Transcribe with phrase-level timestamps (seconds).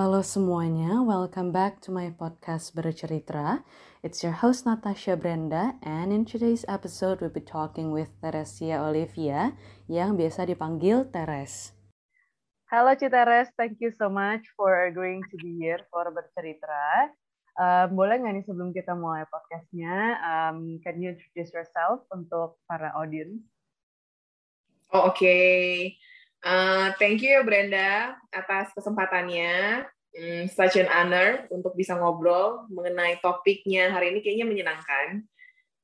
[0.00, 3.60] Halo semuanya, welcome back to my podcast Bercerita.
[4.00, 9.52] It's your host Natasha Brenda, and in today's episode we'll be talking with Teresia Olivia
[9.92, 11.76] yang biasa dipanggil Teres.
[12.72, 17.12] Halo Citeres, thank you so much for agreeing to be here for Bercerita.
[17.60, 22.88] Um, boleh nggak nih sebelum kita mulai podcastnya, um, can you introduce yourself untuk para
[22.96, 23.44] audience?
[24.96, 26.00] Oh, Oke, okay.
[26.44, 29.84] Uh, thank you ya Brenda atas kesempatannya.
[30.10, 35.22] Mm, such an honor untuk bisa ngobrol mengenai topiknya hari ini kayaknya menyenangkan.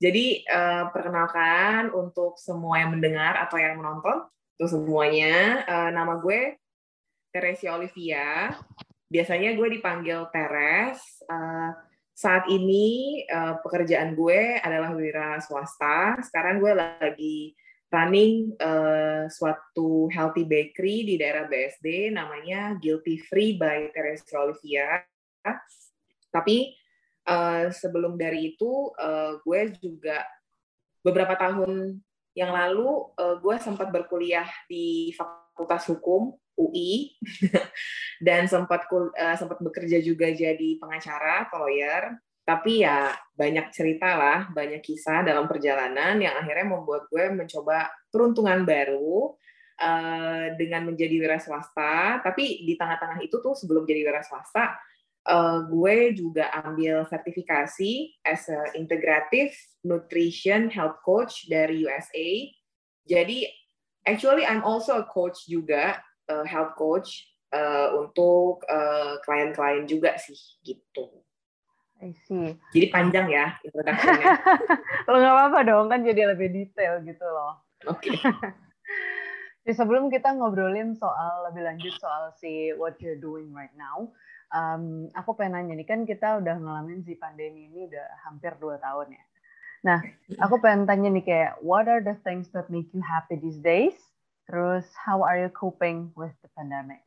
[0.02, 4.26] Jadi uh, perkenalkan untuk semua yang mendengar atau yang menonton,
[4.58, 6.58] untuk semuanya, uh, nama gue
[7.32, 8.52] Teresia Olivia.
[9.06, 11.22] Biasanya gue dipanggil Teres.
[11.30, 11.72] Uh,
[12.16, 16.18] saat ini uh, pekerjaan gue adalah wira swasta.
[16.24, 17.54] Sekarang gue lagi
[17.90, 25.02] running uh, suatu healthy bakery di daerah BSD namanya Guilty Free by Teresia Olivia.
[26.34, 26.74] Tapi
[27.30, 30.26] uh, sebelum dari itu uh, gue juga
[31.06, 32.02] beberapa tahun
[32.36, 37.14] yang lalu uh, gue sempat berkuliah di Fakultas Hukum UI
[38.26, 44.78] dan sempat uh, sempat bekerja juga jadi pengacara lawyer tapi ya banyak cerita lah banyak
[44.78, 49.34] kisah dalam perjalanan yang akhirnya membuat gue mencoba peruntungan baru
[49.82, 54.78] uh, dengan menjadi wira swasta tapi di tengah-tengah itu tuh sebelum jadi wira swasta
[55.26, 59.50] uh, gue juga ambil sertifikasi as a integrative
[59.82, 62.30] nutrition health coach dari USA
[63.10, 63.50] jadi
[64.06, 65.98] actually I'm also a coach juga
[66.30, 71.25] uh, health coach uh, untuk uh, klien-klien juga sih gitu.
[72.04, 72.52] I see.
[72.76, 74.32] Jadi panjang ya introduction-nya.
[75.08, 77.56] Lo nggak apa-apa dong kan jadi lebih detail gitu loh.
[77.88, 78.12] Oke.
[78.12, 78.18] Okay.
[79.66, 84.14] Jadi sebelum kita ngobrolin soal lebih lanjut soal si what you're doing right now,
[84.54, 88.78] um, aku pengen nanya nih kan kita udah ngalamin si pandemi ini udah hampir dua
[88.78, 89.24] tahun ya.
[89.82, 89.98] Nah,
[90.38, 93.98] aku pengen tanya nih kayak what are the things that make you happy these days?
[94.46, 97.02] Terus, how are you coping with the pandemic?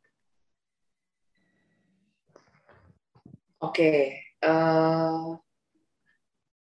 [3.64, 4.29] Oke, okay.
[4.44, 5.36] Uh,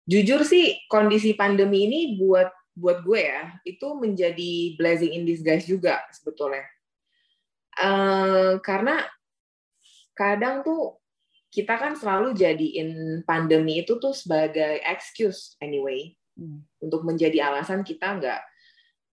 [0.06, 6.02] jujur sih kondisi pandemi ini buat buat gue ya itu menjadi blessing in disguise juga
[6.12, 6.66] sebetulnya.
[7.80, 9.08] Uh, karena
[10.16, 11.00] kadang tuh
[11.52, 16.64] kita kan selalu jadiin pandemi itu tuh sebagai excuse anyway hmm.
[16.80, 18.42] untuk menjadi alasan kita nggak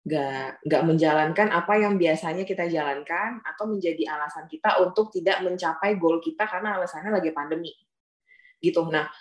[0.03, 5.95] nggak nggak menjalankan apa yang biasanya kita jalankan atau menjadi alasan kita untuk tidak mencapai
[5.95, 7.71] goal kita karena alasannya lagi pandemi
[8.63, 9.12] gitu nah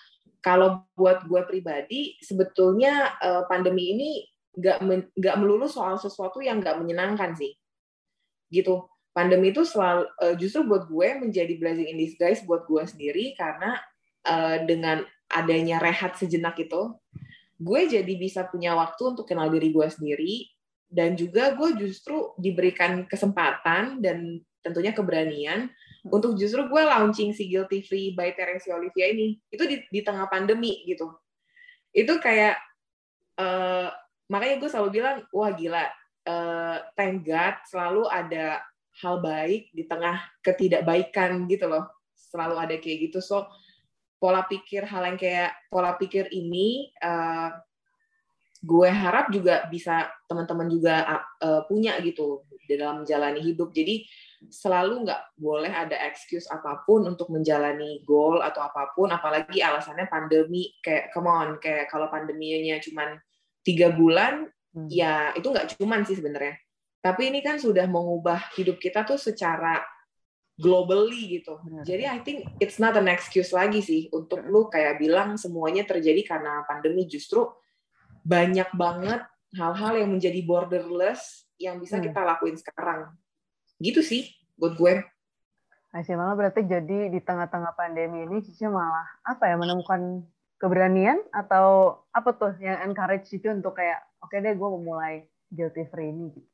[0.42, 4.10] kalau buat gue pribadi sebetulnya uh, pandemi ini
[4.54, 4.78] nggak
[5.18, 7.50] nggak melulu soal sesuatu yang nggak menyenangkan sih
[8.52, 13.34] gitu pandemi itu selalu uh, justru buat gue menjadi blessing in disguise buat gue sendiri
[13.34, 13.80] karena
[14.28, 15.02] uh, dengan
[15.32, 16.94] adanya rehat sejenak itu
[17.62, 20.52] gue jadi bisa punya waktu untuk kenal diri gue sendiri
[20.92, 25.72] dan juga gue justru diberikan kesempatan dan tentunya keberanian.
[26.02, 30.26] Untuk justru gue launching si Guilty Free by Teresia Olivia ini itu di, di tengah
[30.26, 31.14] pandemi gitu.
[31.94, 32.58] Itu kayak
[33.38, 33.86] uh,
[34.26, 35.84] makanya gue selalu bilang wah gila
[36.26, 38.66] uh, thank God selalu ada
[38.98, 41.86] hal baik di tengah ketidakbaikan gitu loh.
[42.18, 43.22] Selalu ada kayak gitu.
[43.22, 43.46] So
[44.18, 47.54] pola pikir hal yang kayak pola pikir ini uh,
[48.62, 51.02] gue harap juga bisa teman-teman juga
[51.42, 53.74] uh, punya gitu di dalam menjalani hidup.
[53.74, 54.06] Jadi
[54.50, 60.10] selalu nggak boleh ada excuse apa pun untuk menjalani goal atau apa pun, apalagi alasannya
[60.10, 60.74] pandemi.
[60.82, 63.14] Kayak come on, kayak kalau pandeminya cuma
[63.62, 64.88] tiga bulan, hmm.
[64.90, 66.58] ya itu nggak cuman sih sebenarnya.
[67.02, 69.82] Tapi ini kan sudah mengubah hidup kita tuh secara
[70.54, 71.58] globally gitu.
[71.82, 76.22] Jadi I think it's not an excuse lagi sih untuk lu kayak bilang semuanya terjadi
[76.22, 77.50] karena pandemi justru
[78.22, 79.26] banyak banget
[79.58, 82.06] hal-hal yang menjadi borderless yang bisa hmm.
[82.06, 83.10] kita lakuin sekarang.
[83.82, 85.04] Gitu sih buat gue.
[85.92, 90.24] Masih malah berarti jadi di tengah-tengah pandemi ini Cici malah apa ya menemukan
[90.56, 95.28] keberanian atau apa tuh yang encourage itu untuk kayak oke okay deh gue mau mulai
[95.52, 96.48] guilty free ini gitu.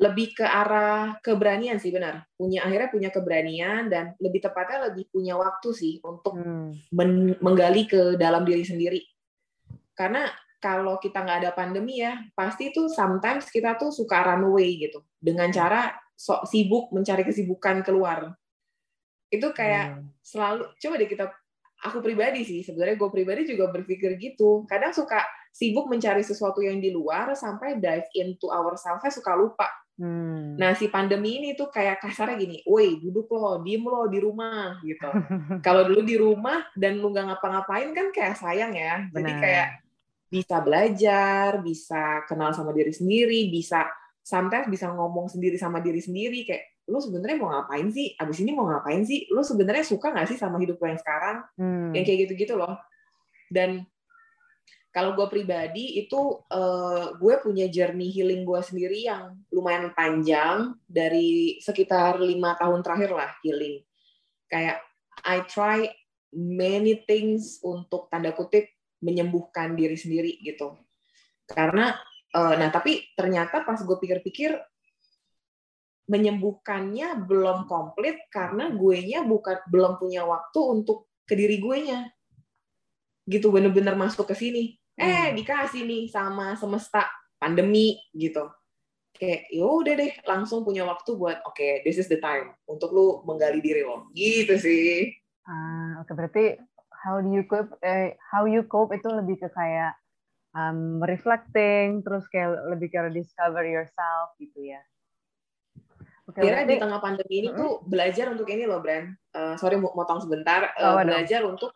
[0.00, 2.24] Lebih ke arah keberanian sih benar.
[2.32, 6.96] Punya akhirnya punya keberanian dan lebih tepatnya lebih punya waktu sih untuk hmm.
[7.44, 9.04] menggali ke dalam diri sendiri
[10.00, 10.32] karena
[10.64, 15.04] kalau kita nggak ada pandemi ya, pasti tuh sometimes kita tuh suka runway gitu.
[15.20, 18.36] Dengan cara sok sibuk mencari kesibukan keluar.
[19.32, 20.20] Itu kayak hmm.
[20.20, 21.24] selalu, coba deh kita,
[21.80, 24.68] aku pribadi sih, sebenarnya gue pribadi juga berpikir gitu.
[24.68, 29.64] Kadang suka sibuk mencari sesuatu yang di luar, sampai dive into ourselves suka lupa
[30.00, 30.56] Hmm.
[30.56, 34.80] Nah si pandemi ini tuh kayak kasarnya gini, woi duduk lo, diem lo di rumah
[34.80, 35.04] gitu.
[35.66, 39.04] Kalau dulu di rumah dan lu nggak ngapa-ngapain kan kayak sayang ya.
[39.12, 39.20] Benar.
[39.20, 39.68] Jadi kayak
[40.32, 43.84] bisa belajar, bisa kenal sama diri sendiri, bisa
[44.30, 48.14] sometimes bisa ngomong sendiri sama diri sendiri kayak lu sebenarnya mau ngapain sih?
[48.14, 49.26] Abis ini mau ngapain sih?
[49.34, 51.36] Lu sebenarnya suka nggak sih sama hidup lo yang sekarang?
[51.58, 51.90] Hmm.
[51.90, 52.78] Yang kayak gitu-gitu loh.
[53.50, 53.82] Dan
[54.90, 61.58] kalau gue pribadi itu uh, gue punya journey healing gue sendiri yang lumayan panjang dari
[61.62, 63.82] sekitar lima tahun terakhir lah healing.
[64.50, 64.82] Kayak
[65.22, 65.86] I try
[66.34, 68.66] many things untuk tanda kutip
[69.02, 70.74] menyembuhkan diri sendiri gitu.
[71.46, 71.94] Karena
[72.34, 74.58] uh, nah tapi ternyata pas gue pikir-pikir
[76.10, 82.10] menyembuhkannya belum komplit karena gue nya bukan belum punya waktu untuk ke diri gue nya
[83.30, 85.38] gitu bener-bener masuk ke sini eh hmm.
[85.38, 87.06] dikasih nih sama semesta
[87.38, 88.50] pandemi gitu
[89.14, 92.90] kayak ya udah deh langsung punya waktu buat oke okay, this is the time untuk
[92.90, 95.14] lu menggali diri lo gitu sih
[95.46, 96.14] ah oke okay.
[96.18, 96.44] berarti
[96.90, 99.94] how do you cope eh, how you cope itu lebih ke kayak
[100.54, 104.82] um, reflecting terus kayak lebih ke discover yourself gitu ya
[106.30, 109.10] Okay, Kira berarti, di tengah pandemi ini uh tuh belajar untuk ini loh, Brand.
[109.34, 110.70] Uh, sorry, mau motong sebentar.
[110.78, 111.74] Uh, oh, belajar untuk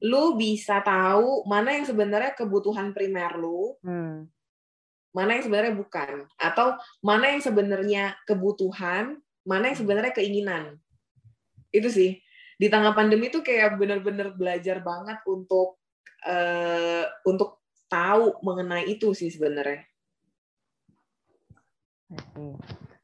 [0.00, 4.24] lu bisa tahu mana yang sebenarnya kebutuhan primer lu, hmm.
[5.12, 10.80] mana yang sebenarnya bukan, atau mana yang sebenarnya kebutuhan, mana yang sebenarnya keinginan.
[11.68, 12.16] Itu sih
[12.58, 15.76] di tengah pandemi itu kayak bener-bener belajar banget untuk
[16.26, 17.57] uh, untuk
[17.88, 19.84] tahu mengenai itu sih sebenarnya.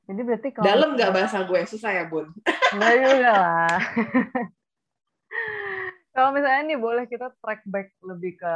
[0.05, 2.29] Jadi berarti kalau dalam nggak bahasa gue susah ya bun?
[2.77, 3.79] Enggak juga lah.
[6.15, 8.55] Kalau misalnya nih boleh kita track back lebih ke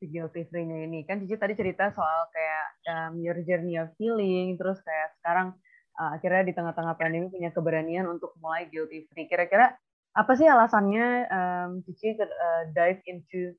[0.00, 1.04] si guilty free-nya ini.
[1.04, 5.52] Kan Cici tadi cerita soal kayak um, your journey of healing, terus kayak sekarang
[6.00, 9.28] uh, akhirnya di tengah-tengah pandemi punya keberanian untuk mulai guilty free.
[9.28, 9.76] Kira-kira
[10.14, 13.52] apa sih alasannya um, Cici uh, dive into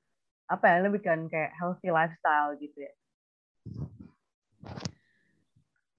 [0.46, 2.94] apa ya lebih kan kayak healthy lifestyle gitu ya?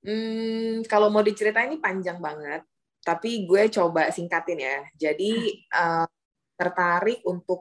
[0.06, 2.62] Hmm, kalau mau diceritain ini panjang banget,
[3.02, 4.78] tapi gue coba singkatin ya.
[4.94, 6.06] Jadi uh,
[6.56, 7.60] tertarik untuk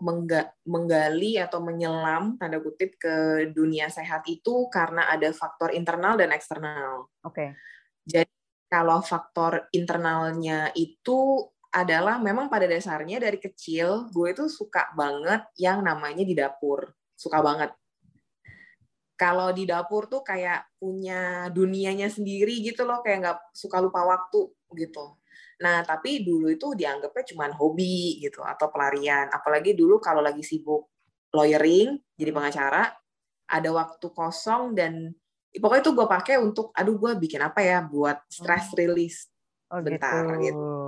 [0.64, 7.12] menggali atau menyelam tanda kutip ke dunia sehat itu karena ada faktor internal dan eksternal.
[7.28, 7.36] Oke.
[7.36, 7.50] Okay.
[8.08, 8.32] Jadi
[8.72, 11.44] kalau faktor internalnya itu
[11.76, 16.88] adalah memang pada dasarnya dari kecil gue itu suka banget yang namanya di dapur,
[17.20, 17.76] suka banget.
[19.20, 24.56] Kalau di dapur tuh kayak punya dunianya sendiri gitu loh, kayak nggak suka lupa waktu
[24.72, 25.20] gitu.
[25.60, 29.28] Nah, tapi dulu itu dianggapnya cuma hobi gitu atau pelarian.
[29.32, 30.88] Apalagi dulu kalau lagi sibuk
[31.36, 32.92] lawyering, jadi pengacara,
[33.52, 35.12] ada waktu kosong dan
[35.52, 38.80] pokoknya itu gue pakai untuk, aduh gue bikin apa ya buat stress hmm.
[38.80, 39.28] release
[39.72, 40.44] oh, bentar gitu.
[40.44, 40.85] gitu.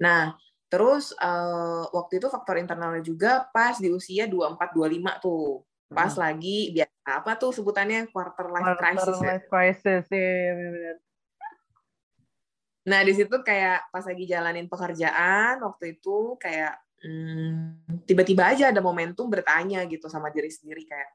[0.00, 0.34] Nah,
[0.72, 5.62] terus uh, waktu itu faktor internalnya juga pas di usia 24 25 tuh.
[5.90, 6.22] Pas hmm.
[6.22, 9.04] lagi biasa apa tuh sebutannya quarter life quarter crisis.
[9.04, 9.30] Quarter ya?
[9.30, 10.96] life crisis, ya benar
[12.80, 18.64] Nah, di situ kayak pas lagi jalanin pekerjaan waktu itu kayak hmm, tiba-tiba hmm, aja
[18.72, 21.10] ada momentum bertanya gitu sama diri sendiri kayak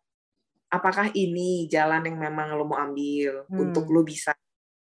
[0.70, 3.58] apakah ini jalan yang memang lo mau ambil hmm.
[3.58, 4.38] untuk lo bisa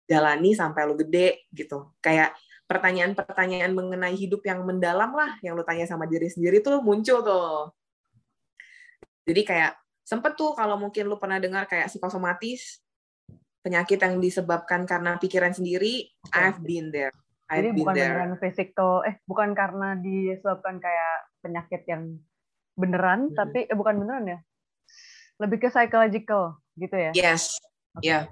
[0.05, 1.89] jalani sampai lo gede gitu.
[1.97, 2.37] Kayak
[2.69, 7.73] pertanyaan-pertanyaan mengenai hidup yang mendalam lah yang lo tanya sama diri sendiri tuh muncul tuh.
[9.25, 9.73] Jadi kayak
[10.05, 12.85] sempet tuh kalau mungkin lo pernah dengar kayak psikosomatis
[13.65, 16.39] penyakit yang disebabkan karena pikiran sendiri, okay.
[16.39, 17.11] I've been there.
[17.49, 18.13] I've Jadi been bukan there.
[18.15, 22.21] beneran fisikal, eh bukan karena disebabkan kayak penyakit yang
[22.77, 23.35] beneran, hmm.
[23.35, 24.39] tapi eh bukan beneran ya,
[25.41, 27.11] lebih ke psychological gitu ya?
[27.17, 27.57] Yes,
[27.99, 27.99] ya.
[27.99, 28.07] Okay.
[28.07, 28.23] Yeah.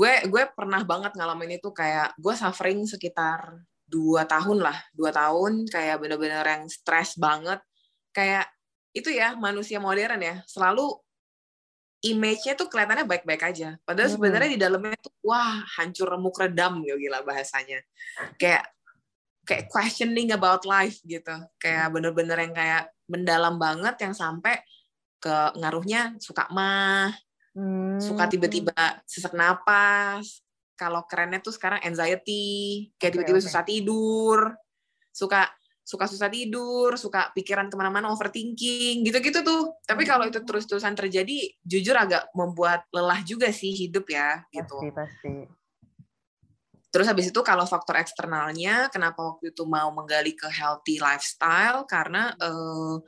[0.00, 5.68] Gue gue pernah banget ngalamin itu kayak gue suffering sekitar dua tahun lah, dua tahun
[5.68, 7.60] kayak bener-bener yang stres banget,
[8.16, 8.48] kayak
[8.96, 10.96] itu ya manusia modern ya selalu
[12.00, 13.76] image-nya tuh kelihatannya baik-baik aja.
[13.84, 14.16] Padahal hmm.
[14.16, 17.84] sebenarnya di dalamnya tuh wah hancur remuk redam gitu gila bahasanya.
[18.40, 18.72] Kayak
[19.44, 21.36] kayak questioning about life gitu.
[21.60, 24.64] Kayak bener-bener yang kayak mendalam banget yang sampai
[25.20, 27.12] ke ngaruhnya suka mah,
[27.56, 27.98] hmm.
[28.00, 28.74] suka tiba-tiba
[29.06, 30.42] sesak napas.
[30.78, 33.52] Kalau kerennya tuh sekarang anxiety, kayak tiba-tiba okay, okay.
[33.52, 34.38] susah tidur,
[35.12, 35.44] suka
[35.90, 39.74] suka susah tidur, suka pikiran ke mana-mana, overthinking, gitu-gitu tuh.
[39.82, 44.78] Tapi kalau itu terus-terusan terjadi, jujur agak membuat lelah juga sih hidup ya, gitu.
[44.78, 45.34] Pasti, pasti.
[46.90, 51.86] Terus habis itu kalau faktor eksternalnya, kenapa waktu itu mau menggali ke healthy lifestyle?
[51.86, 52.98] Karena uh,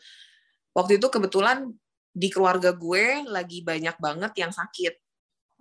[0.75, 1.67] waktu itu kebetulan
[2.13, 5.03] di keluarga gue lagi banyak banget yang sakit.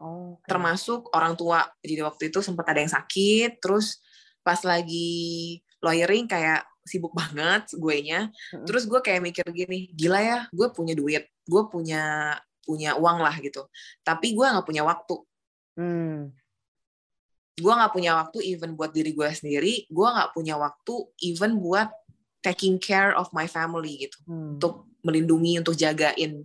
[0.02, 0.50] Oh, oke.
[0.50, 1.62] termasuk orang tua.
[1.86, 4.02] Jadi waktu itu sempat ada yang sakit, terus
[4.42, 8.34] pas lagi lawyering kayak sibuk banget gue nya.
[8.66, 12.34] Terus gue kayak mikir gini, gila ya, gue punya duit, gue punya
[12.66, 13.70] punya uang lah gitu.
[14.02, 15.16] Tapi gue nggak punya waktu.
[15.78, 16.34] Hmm.
[17.62, 19.86] Gue nggak punya waktu even buat diri gue sendiri.
[19.86, 21.94] Gue nggak punya waktu even buat
[22.42, 24.18] taking care of my family gitu.
[24.26, 24.58] Hmm.
[24.58, 26.42] Untuk melindungi, untuk jagain.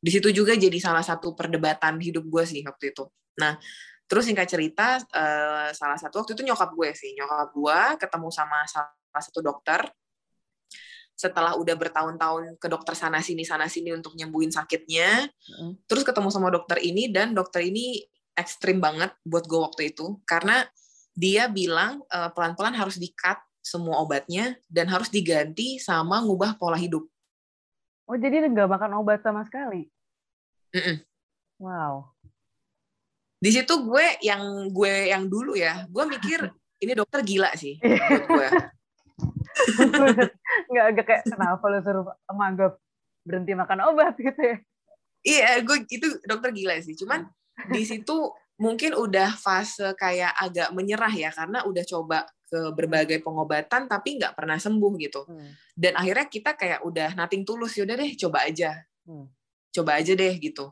[0.00, 3.04] Di situ juga jadi salah satu perdebatan hidup gue sih waktu itu.
[3.38, 3.58] Nah,
[4.06, 7.12] terus singkat cerita, eh, salah satu waktu itu nyokap gue sih.
[7.18, 9.86] Nyokap gue ketemu sama salah satu dokter.
[11.16, 15.80] Setelah udah bertahun-tahun ke dokter sana sini sana sini untuk nyembuhin sakitnya, Mm.
[15.88, 18.04] terus ketemu sama dokter ini dan dokter ini
[18.36, 20.68] ekstrim banget buat gue waktu itu karena
[21.16, 27.02] dia bilang eh, pelan-pelan harus di-cut semua obatnya dan harus diganti sama ngubah pola hidup.
[28.06, 29.90] Oh, jadi nggak makan obat sama sekali?
[30.70, 31.02] Mm-mm.
[31.58, 32.14] Wow.
[33.42, 36.46] Di situ gue yang gue yang dulu ya, gue mikir
[36.84, 38.48] ini dokter gila sih buat gue.
[40.70, 42.70] nggak agak kayak kenapa lu suruh emak gue
[43.26, 44.56] berhenti makan obat gitu ya?
[45.26, 46.94] Iya, gue itu dokter gila sih.
[46.94, 47.26] Cuman
[47.74, 53.90] di situ mungkin udah fase kayak agak menyerah ya karena udah coba ke berbagai pengobatan
[53.90, 55.26] tapi nggak pernah sembuh gitu.
[55.26, 55.50] Hmm.
[55.74, 58.86] Dan akhirnya kita kayak udah nating tulus yaudah deh coba aja.
[59.02, 59.26] Hmm.
[59.74, 60.70] Coba aja deh gitu.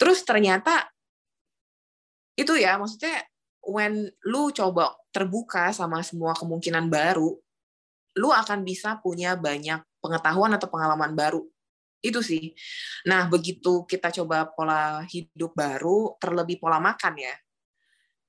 [0.00, 0.88] Terus ternyata
[2.34, 3.22] itu ya maksudnya
[3.62, 7.36] when lu coba terbuka sama semua kemungkinan baru,
[8.18, 11.44] lu akan bisa punya banyak pengetahuan atau pengalaman baru.
[12.02, 12.50] Itu sih.
[13.06, 17.34] Nah, begitu kita coba pola hidup baru, terlebih pola makan ya.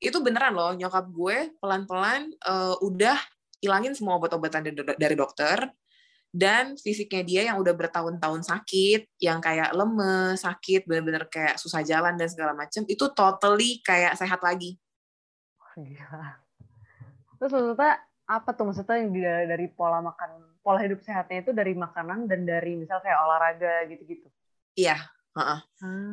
[0.03, 3.15] Itu beneran loh, nyokap gue pelan-pelan eh, udah
[3.63, 5.71] hilangin semua obat-obatan dari, dari dokter,
[6.33, 12.19] dan fisiknya dia yang udah bertahun-tahun sakit, yang kayak lemes, sakit, bener-bener kayak susah jalan
[12.19, 14.75] dan segala macam, itu totally kayak sehat lagi.
[15.79, 16.37] Gila.
[17.39, 17.93] Terus maksudnya
[18.23, 19.11] apa tuh maksudnya yang
[19.47, 24.27] dari pola makan pola hidup sehatnya itu dari makanan dan dari misal kayak olahraga gitu-gitu.
[24.73, 24.97] Iya,
[25.37, 25.59] heeh.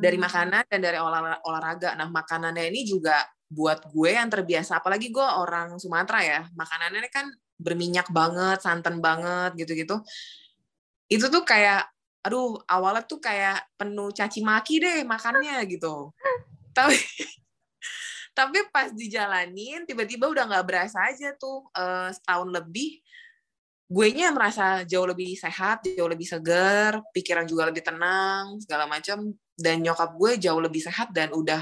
[0.01, 0.25] dari Hmm.
[0.27, 1.97] makanan dan dari olah- olahraga.
[1.97, 7.27] Nah, makanannya ini juga buat gue yang terbiasa, apalagi gue orang Sumatera ya, makanannya kan
[7.59, 9.99] berminyak banget, santan banget, gitu-gitu.
[11.11, 11.91] Itu tuh kayak,
[12.23, 16.15] aduh, awalnya tuh kayak penuh caci maki deh makannya gitu.
[16.77, 16.95] Tapi
[18.31, 23.03] tapi pas dijalanin, tiba-tiba udah nggak berasa aja tuh eh, setahun lebih,
[23.91, 29.35] gue nya merasa jauh lebih sehat, jauh lebih segar, pikiran juga lebih tenang, segala macam.
[29.51, 31.59] Dan nyokap gue jauh lebih sehat dan udah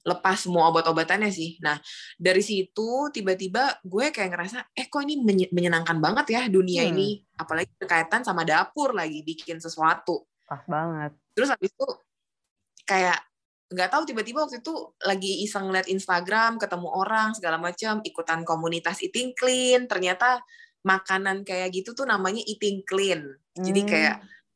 [0.00, 1.60] lepas semua obat-obatannya sih.
[1.60, 1.76] Nah,
[2.16, 6.92] dari situ tiba-tiba gue kayak ngerasa, eh kok ini menye- menyenangkan banget ya dunia Hmm.
[6.96, 7.08] ini.
[7.36, 10.24] Apalagi berkaitan sama dapur lagi, bikin sesuatu.
[10.48, 11.12] Pas banget.
[11.36, 11.86] Terus habis itu
[12.88, 13.20] kayak
[13.70, 14.74] nggak tahu tiba-tiba waktu itu
[15.06, 19.86] lagi iseng liat Instagram, ketemu orang segala macam, ikutan komunitas eating clean.
[19.86, 20.42] Ternyata
[20.82, 23.36] makanan kayak gitu tuh namanya eating clean.
[23.54, 23.90] Jadi Hmm.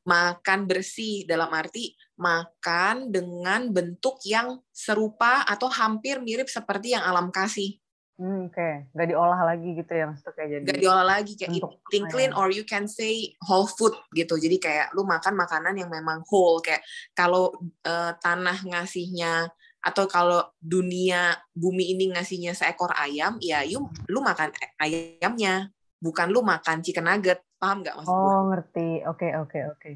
[0.04, 7.32] Makan bersih dalam arti makan dengan bentuk yang serupa atau hampir mirip seperti yang alam
[7.32, 7.80] kasih.
[8.14, 10.64] Hmm, oke, nggak diolah lagi gitu ya maksudnya kayak jadi.
[10.70, 12.38] Gak diolah lagi kayak eating apa clean ya?
[12.38, 14.38] or you can say whole food gitu.
[14.38, 17.50] Jadi kayak lu makan makanan yang memang whole kayak kalau
[17.82, 19.50] eh, tanah ngasihnya
[19.82, 26.44] atau kalau dunia bumi ini ngasihnya seekor ayam, ya you lu makan ayamnya, bukan lu
[26.44, 27.40] makan chicken nugget.
[27.56, 28.28] Paham nggak maksud gue?
[28.28, 28.88] Oh, ngerti.
[29.08, 29.92] Oke, oke, oke.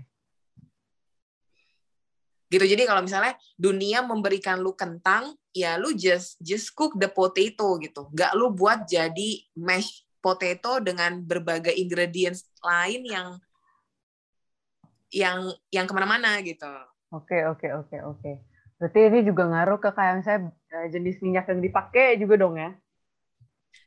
[2.49, 7.77] gitu jadi kalau misalnya dunia memberikan lu kentang ya lu just just cook the potato
[7.77, 13.29] gitu nggak lu buat jadi mashed potato dengan berbagai ingredients lain yang
[15.13, 15.39] yang
[15.69, 16.73] yang ke mana-mana gitu
[17.09, 18.33] Oke, oke, oke, oke.
[18.77, 22.77] Berarti ini juga ngaruh ke kayak misalnya eh, jenis minyak yang dipakai juga dong ya?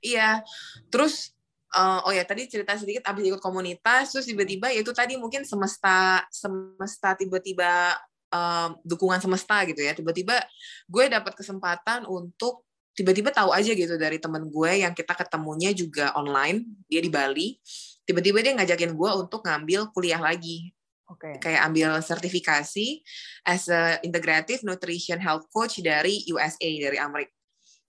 [0.01, 0.41] iya
[0.89, 1.31] terus
[1.71, 5.47] eh, oh ya tadi cerita sedikit abis ikut komunitas terus tiba-tiba ya itu tadi mungkin
[5.47, 7.95] semesta semesta tiba-tiba
[8.31, 9.95] eh, dukungan semesta gitu ya.
[9.95, 10.39] Tiba-tiba
[10.87, 16.11] gue dapat kesempatan untuk tiba-tiba tahu aja gitu dari temen gue yang kita ketemunya juga
[16.15, 17.59] online dia di Bali.
[18.03, 20.75] Tiba-tiba dia ngajakin gue untuk ngambil kuliah lagi.
[21.11, 21.43] Oke.
[21.43, 23.03] kayak ambil sertifikasi
[23.43, 27.35] as a integrative nutrition health coach dari USA dari Amerika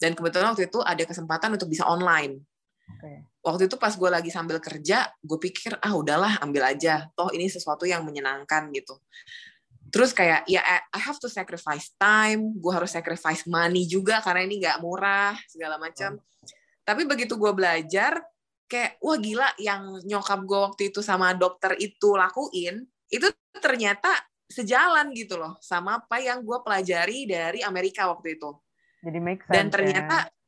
[0.02, 2.42] dan kebetulan waktu itu ada kesempatan untuk bisa online.
[2.98, 3.31] Oke.
[3.42, 7.50] Waktu itu pas gue lagi sambil kerja gue pikir ah udahlah ambil aja toh ini
[7.50, 8.96] sesuatu yang menyenangkan gitu
[9.92, 14.46] terus kayak ya I- I have to sacrifice time gue harus sacrifice money juga karena
[14.46, 16.16] ini nggak murah segala macam
[16.86, 18.22] tapi begitu gue belajar
[18.70, 23.28] kayak wah gila yang nyokap gue waktu itu sama dokter itu lakuin itu
[23.60, 24.08] ternyata
[24.52, 28.52] sejalan gitu loh sama apa yang gue pelajari dari Amerika waktu itu.
[29.00, 29.52] Jadi make sense.
[29.56, 30.41] Dan ternyata ya.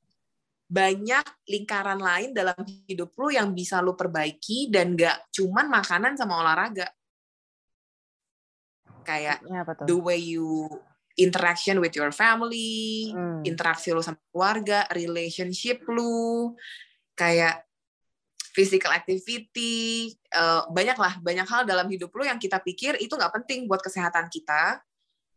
[0.74, 2.58] Banyak lingkaran lain dalam
[2.90, 6.90] hidup lu yang bisa lu perbaiki dan gak cuman makanan sama olahraga.
[9.06, 10.66] Kayak Ya, the way you
[11.14, 13.46] interaction with your family, Hmm.
[13.46, 16.58] interaksi lu sama keluarga, relationship lu,
[17.14, 17.62] kayak
[18.50, 23.30] physical activity, eh, banyak lah, banyak hal dalam hidup lu yang kita pikir itu nggak
[23.42, 24.82] penting buat kesehatan kita,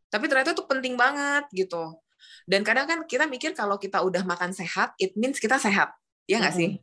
[0.10, 1.98] tapi ternyata itu penting banget gitu.
[2.48, 5.92] Dan kadang kan kita mikir kalau kita udah makan sehat, it means kita sehat,
[6.26, 6.80] ya nggak sih?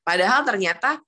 [0.00, 0.98] Padahal ternyata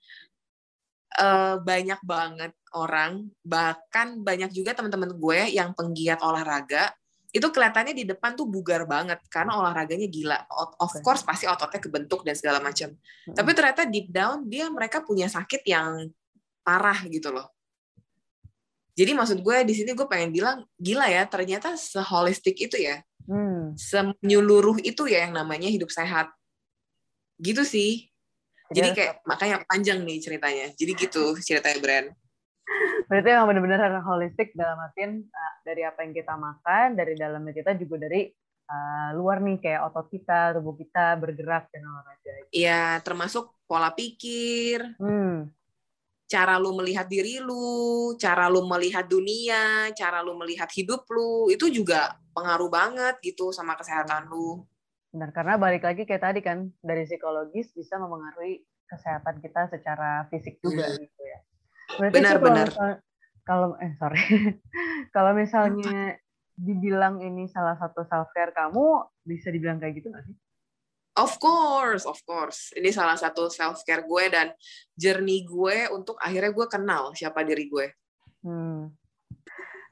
[1.16, 6.92] eh, banyak banget orang, bahkan banyak juga teman-teman gue yang penggiat olahraga,
[7.32, 10.36] itu kelihatannya di depan tuh bugar banget karena olahraganya gila.
[10.76, 12.92] Of course pasti ototnya kebentuk dan segala macam.
[13.24, 16.12] Tapi ternyata deep down dia mereka punya sakit yang
[16.60, 17.48] parah gitu loh.
[18.92, 23.78] Jadi maksud gue di sini gue pengen bilang gila ya ternyata seholistik itu ya, Hmm.
[23.78, 26.28] semenyeluruh itu ya yang namanya hidup sehat.
[27.38, 28.10] Gitu sih.
[28.72, 30.72] Jadi kayak makanya panjang nih ceritanya.
[30.74, 32.08] Jadi gitu ceritanya brand.
[33.06, 37.76] Berarti emang benar-benar holistik dalam artian uh, dari apa yang kita makan, dari dalamnya kita
[37.76, 38.32] juga dari
[38.72, 42.32] uh, luar nih kayak otot kita, tubuh kita bergerak dan olahraga.
[42.48, 45.52] Iya, termasuk pola pikir, Hmm.
[46.32, 51.68] Cara lu melihat diri lu, cara lu melihat dunia, cara lu melihat hidup lu, itu
[51.68, 54.64] juga pengaruh banget gitu sama kesehatan lu.
[55.12, 60.56] Benar, karena balik lagi kayak tadi kan, dari psikologis bisa mempengaruhi kesehatan kita secara fisik
[60.64, 61.04] juga Hmm.
[61.04, 61.38] gitu ya.
[62.00, 62.68] Berarti Benar, kalau benar.
[62.72, 63.00] misal-
[63.42, 64.22] Kalau, eh sorry,
[65.16, 66.14] kalau misalnya
[66.54, 70.36] dibilang ini salah satu self care kamu, bisa dibilang kayak gitu nggak sih?
[71.12, 72.72] Of course, of course.
[72.72, 74.48] Ini salah satu self care gue dan
[74.96, 77.86] journey gue untuk akhirnya gue kenal siapa diri gue.
[78.40, 78.88] Hmm.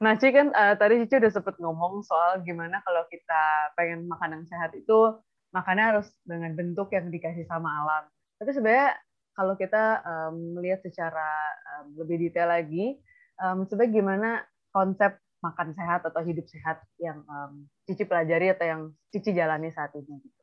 [0.01, 4.41] Nah, Ci kan eh, tadi Cici udah sempet ngomong soal gimana kalau kita pengen makan
[4.41, 5.21] yang sehat itu
[5.53, 8.03] makannya harus dengan bentuk yang dikasih sama alam.
[8.41, 8.97] Tapi sebenarnya
[9.37, 11.29] kalau kita em, melihat secara
[11.77, 12.97] em, lebih detail lagi,
[13.37, 14.29] em, sebenarnya gimana
[14.73, 18.81] konsep makan sehat atau hidup sehat yang em, Cici pelajari atau yang
[19.13, 20.40] Cici jalani saat ini?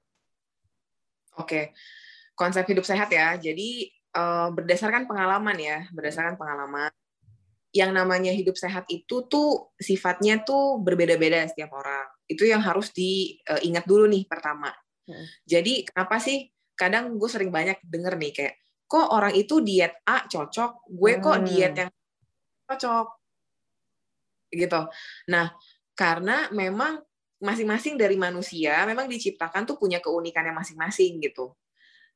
[1.39, 1.73] Oke,
[2.35, 3.39] konsep hidup sehat ya.
[3.39, 6.91] Jadi eh, berdasarkan pengalaman ya, berdasarkan pengalaman.
[7.69, 12.09] Yang namanya hidup sehat itu tuh sifatnya tuh berbeda-beda setiap orang.
[12.25, 14.73] Itu yang harus diingat dulu nih pertama.
[15.05, 15.25] Hmm.
[15.45, 16.49] Jadi kenapa sih
[16.79, 18.55] kadang gue sering banyak denger nih kayak
[18.89, 21.45] kok orang itu diet A cocok, gue kok Hmm.
[21.45, 21.91] diet yang
[22.65, 23.07] cocok
[24.49, 24.81] gitu.
[25.29, 25.53] Nah,
[25.93, 27.05] karena memang
[27.39, 31.55] masing-masing dari manusia memang diciptakan tuh punya keunikannya masing-masing gitu.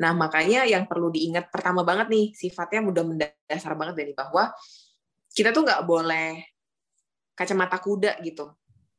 [0.03, 4.51] Nah, makanya yang perlu diingat pertama banget nih, sifatnya mudah mendasar banget dari bahwa
[5.31, 6.43] kita tuh nggak boleh
[7.39, 8.51] kacamata kuda gitu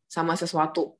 [0.07, 0.95] sama sesuatu.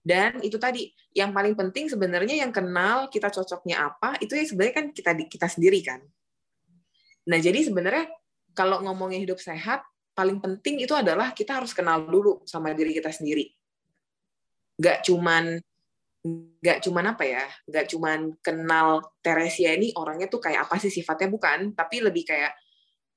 [0.00, 4.74] Dan itu tadi yang paling penting sebenarnya yang kenal kita cocoknya apa itu ya sebenarnya
[4.74, 6.00] kan kita kita sendiri kan.
[7.28, 8.08] Nah, jadi sebenarnya
[8.56, 9.84] kalau ngomongin hidup sehat
[10.16, 13.59] paling penting itu adalah kita harus kenal dulu sama diri kita sendiri.
[14.80, 15.60] Gak cuman
[16.60, 21.32] nggak cuman apa ya, nggak cuman kenal Teresia ini orangnya tuh kayak apa sih sifatnya
[21.32, 22.52] bukan, tapi lebih kayak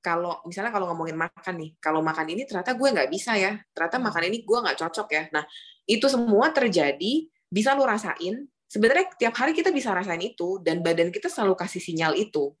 [0.00, 4.00] kalau misalnya kalau ngomongin makan nih, kalau makan ini ternyata gue nggak bisa ya, ternyata
[4.00, 5.24] makan ini gue nggak cocok ya.
[5.36, 5.44] Nah
[5.84, 8.48] itu semua terjadi bisa lo rasain.
[8.68, 12.56] Sebenarnya tiap hari kita bisa rasain itu dan badan kita selalu kasih sinyal itu.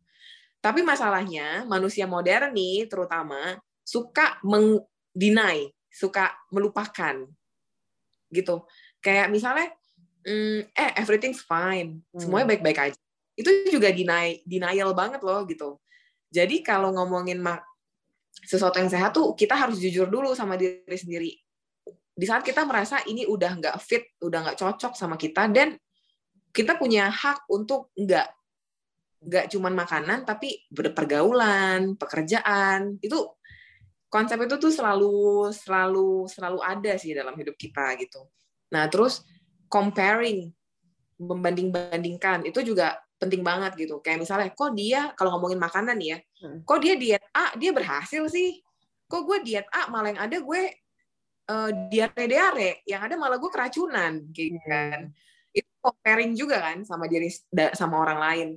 [0.60, 7.28] Tapi masalahnya manusia modern nih terutama suka mengdeny, suka melupakan
[8.32, 8.64] gitu.
[9.04, 9.68] Kayak misalnya,
[10.24, 13.00] mm, eh everything's fine, semuanya baik-baik aja.
[13.36, 15.76] Itu juga deny, denial banget loh gitu.
[16.32, 17.60] Jadi kalau ngomongin mak
[18.42, 21.36] sesuatu yang sehat tuh kita harus jujur dulu sama diri sendiri.
[22.14, 25.76] Di saat kita merasa ini udah nggak fit, udah nggak cocok sama kita, dan
[26.54, 28.28] kita punya hak untuk nggak
[29.24, 33.18] nggak cuman makanan tapi pergaulan, pekerjaan itu
[34.12, 38.30] konsep itu tuh selalu selalu selalu ada sih dalam hidup kita gitu.
[38.74, 39.22] Nah terus
[39.70, 40.50] comparing,
[41.14, 44.02] membanding-bandingkan itu juga penting banget gitu.
[44.02, 46.18] Kayak misalnya, kok dia kalau ngomongin makanan ya,
[46.66, 48.58] kok dia diet A dia berhasil sih,
[49.06, 50.62] kok gue diet A malah yang ada gue
[51.48, 55.14] uh, diare-diare, yang ada malah gue keracunan, gitu kan.
[55.54, 57.30] Itu comparing juga kan sama diri
[57.78, 58.48] sama orang lain.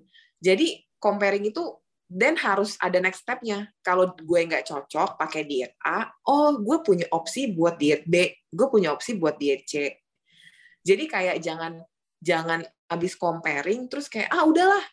[0.41, 1.62] Jadi comparing itu
[2.10, 3.69] dan harus ada next step-nya.
[3.86, 8.67] Kalau gue nggak cocok pakai diet A, oh gue punya opsi buat diet B, gue
[8.67, 9.93] punya opsi buat diet C.
[10.88, 11.84] Jadi kayak jangan
[12.23, 14.84] jangan abis comparing terus kayak ah udahlah,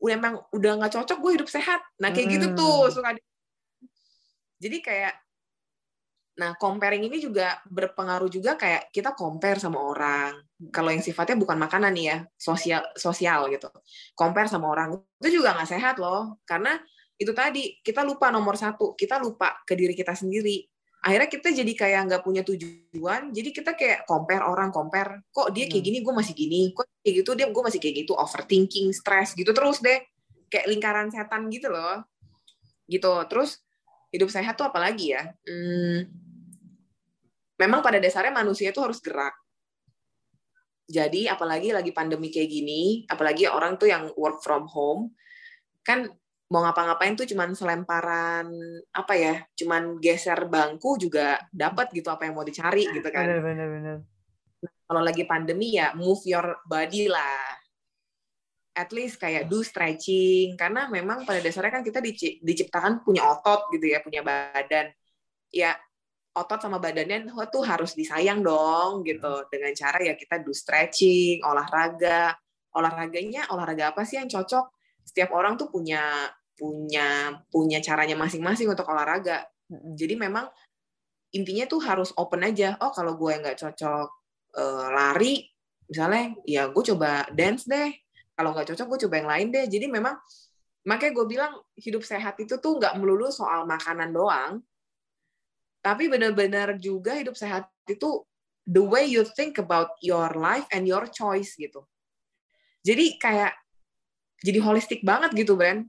[0.00, 1.84] udah emang udah nggak cocok gue hidup sehat.
[2.00, 3.12] Nah kayak gitu tuh suka.
[4.56, 5.14] Jadi kayak
[6.34, 10.34] Nah, comparing ini juga berpengaruh juga kayak kita compare sama orang.
[10.74, 13.70] Kalau yang sifatnya bukan makanan nih ya, sosial sosial gitu.
[14.18, 16.74] Compare sama orang itu juga nggak sehat loh, karena
[17.14, 20.66] itu tadi kita lupa nomor satu, kita lupa ke diri kita sendiri.
[21.04, 25.20] Akhirnya kita jadi kayak nggak punya tujuan, jadi kita kayak compare orang, compare.
[25.28, 25.88] Kok dia kayak hmm.
[25.92, 26.60] gini, gue masih gini.
[26.72, 28.12] Kok kayak gitu, dia gue masih kayak gitu.
[28.16, 30.00] Overthinking, stress gitu terus deh.
[30.48, 32.08] Kayak lingkaran setan gitu loh.
[32.88, 33.12] Gitu.
[33.28, 33.60] Terus
[34.16, 35.28] hidup sehat tuh apalagi ya?
[35.44, 36.08] Hmm,
[37.58, 39.34] memang pada dasarnya manusia itu harus gerak.
[40.84, 45.16] Jadi apalagi lagi pandemi kayak gini, apalagi orang tuh yang work from home,
[45.80, 46.12] kan
[46.54, 48.46] mau ngapa-ngapain tuh cuman selemparan
[48.94, 53.26] apa ya, cuman geser bangku juga dapat gitu apa yang mau dicari gitu kan.
[53.26, 53.96] Bener, bener, bener.
[54.86, 57.58] Kalau lagi pandemi ya move your body lah.
[58.78, 61.98] At least kayak do stretching karena memang pada dasarnya kan kita
[62.38, 64.94] diciptakan punya otot gitu ya punya badan.
[65.50, 65.74] Ya
[66.38, 69.42] otot sama badannya tuh harus disayang dong gitu.
[69.50, 72.38] Dengan cara ya kita do stretching olahraga.
[72.74, 74.70] Olahraganya olahraga apa sih yang cocok?
[75.06, 79.46] Setiap orang tuh punya punya punya caranya masing-masing untuk olahraga.
[79.70, 80.46] Jadi memang
[81.34, 82.78] intinya tuh harus open aja.
[82.78, 84.08] Oh kalau gue nggak cocok
[84.54, 85.50] uh, lari
[85.90, 87.90] misalnya ya gue coba dance deh.
[88.34, 89.66] Kalau nggak cocok gue coba yang lain deh.
[89.66, 90.14] Jadi memang
[90.86, 94.62] makanya gue bilang hidup sehat itu tuh nggak melulu soal makanan doang.
[95.84, 98.24] Tapi benar-benar juga hidup sehat itu
[98.64, 101.84] the way you think about your life and your choice gitu.
[102.84, 103.52] Jadi kayak
[104.44, 105.88] jadi holistik banget gitu Bren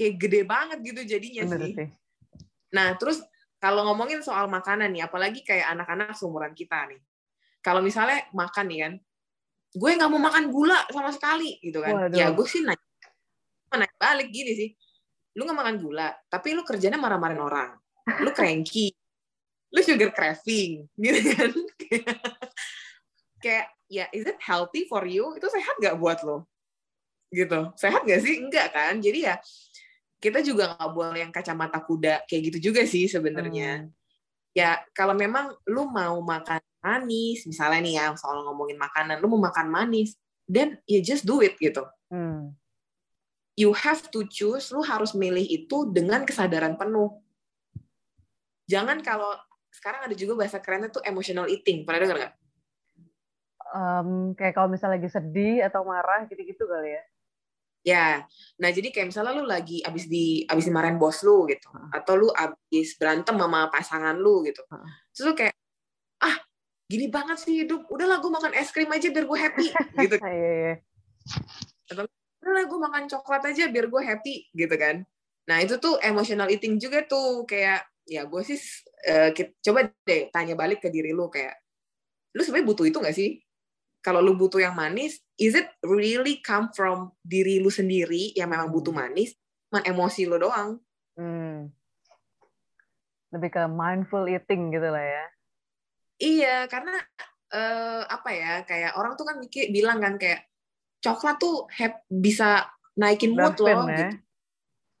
[0.00, 1.76] kayak gede banget gitu jadinya sih.
[1.76, 1.88] sih.
[2.72, 3.20] Nah terus
[3.60, 6.96] kalau ngomongin soal makanan nih apalagi kayak anak-anak seumuran kita nih.
[7.60, 8.92] Kalau misalnya makan nih kan
[9.70, 12.08] gue nggak mau makan gula sama sekali gitu kan.
[12.08, 12.16] Waduh.
[12.16, 12.80] ya gue sih nanya
[13.76, 14.70] nanya balik gini sih.
[15.36, 17.70] Lu nggak makan gula tapi lu kerjanya marah-marahin orang.
[18.24, 18.96] Lu cranky
[19.70, 21.50] lu sugar craving gitu kan.
[23.42, 25.36] Kayak ya is it healthy for you?
[25.38, 26.48] Itu sehat nggak buat lo?
[27.30, 27.70] Gitu.
[27.78, 28.42] Sehat nggak sih?
[28.42, 28.98] Enggak kan?
[28.98, 29.38] Jadi ya
[30.20, 33.88] kita juga nggak boleh yang kacamata kuda kayak gitu juga sih sebenarnya.
[33.88, 33.92] Hmm.
[34.52, 39.48] ya kalau memang lu mau makan manis misalnya nih ya soal ngomongin makanan lu mau
[39.48, 41.82] makan manis then you just do it gitu.
[42.12, 42.52] Hmm.
[43.54, 47.12] you have to choose lu harus milih itu dengan kesadaran penuh.
[48.70, 49.36] Jangan kalau
[49.68, 52.34] sekarang ada juga bahasa kerennya tuh emotional eating pernah dengar nggak?
[53.70, 57.02] Um, kayak kalau misalnya lagi sedih atau marah gitu-gitu kali ya
[57.80, 58.28] Ya,
[58.60, 62.28] nah jadi kayak misalnya lu lagi abis di abis dimarahin bos lu gitu, atau lu
[62.28, 64.60] abis berantem sama pasangan lu gitu,
[65.16, 65.56] terus lu kayak
[66.20, 66.36] ah
[66.90, 67.88] gini banget sih hidup.
[67.88, 69.66] Udahlah gue makan es krim aja biar gue happy.
[70.04, 70.16] Gitu.
[70.20, 70.74] Iya, iya.
[71.88, 72.04] atau
[72.44, 74.34] udahlah gue makan coklat aja biar gue happy.
[74.52, 75.06] Gitu kan.
[75.48, 77.48] Nah itu tuh emotional eating juga tuh.
[77.48, 78.58] Kayak ya gue sih
[79.06, 79.30] uh,
[79.62, 81.54] coba deh tanya balik ke diri lu kayak
[82.34, 83.38] lu sebenarnya butuh itu gak sih
[84.00, 88.72] kalau lu butuh yang manis is it really come from diri lu sendiri yang memang
[88.72, 89.36] butuh manis
[89.68, 90.80] cuma emosi lu doang
[91.16, 91.68] hmm.
[93.32, 95.24] lebih ke mindful eating gitu lah ya
[96.20, 97.00] Iya, karena
[97.56, 100.44] uh, apa ya, kayak orang tuh kan mikir bilang kan kayak
[101.00, 102.68] coklat tuh have, bisa
[103.00, 103.88] naikin mood loh.
[103.88, 103.96] Ya.
[103.96, 104.04] Gitu.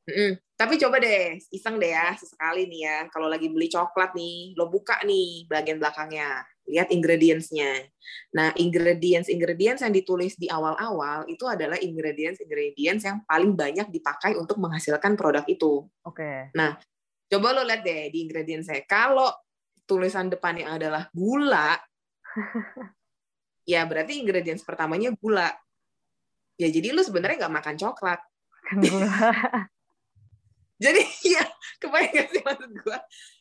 [0.08, 0.30] Mm -mm.
[0.56, 4.72] Tapi coba deh, iseng deh ya, sesekali nih ya, kalau lagi beli coklat nih, lo
[4.72, 7.84] buka nih bagian belakangnya, lihat ingredients-nya.
[8.30, 15.18] Nah, ingredients-ingredients yang ditulis di awal-awal itu adalah ingredients-ingredients yang paling banyak dipakai untuk menghasilkan
[15.18, 15.84] produk itu.
[16.06, 16.22] Oke.
[16.22, 16.38] Okay.
[16.54, 16.78] Nah,
[17.26, 18.86] coba lo lihat deh di ingredients-nya.
[18.86, 19.34] Kalau
[19.90, 21.74] tulisan depannya adalah gula,
[23.70, 25.50] ya berarti ingredients pertamanya gula.
[26.54, 28.20] Ya jadi lu sebenarnya nggak makan coklat.
[30.84, 31.44] jadi ya
[31.82, 32.98] kebayang gak sih maksud gue?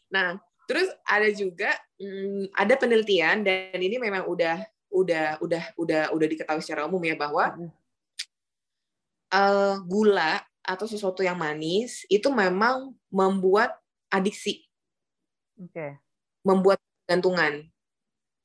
[0.10, 4.62] Nah terus ada juga hmm, ada penelitian dan ini memang udah
[4.94, 7.58] udah udah udah udah diketahui secara umum ya bahwa
[9.34, 13.74] uh, gula atau sesuatu yang manis itu memang membuat
[14.14, 14.70] adiksi.
[15.58, 15.74] Oke.
[15.74, 15.92] Okay
[16.44, 17.68] membuat gantungan.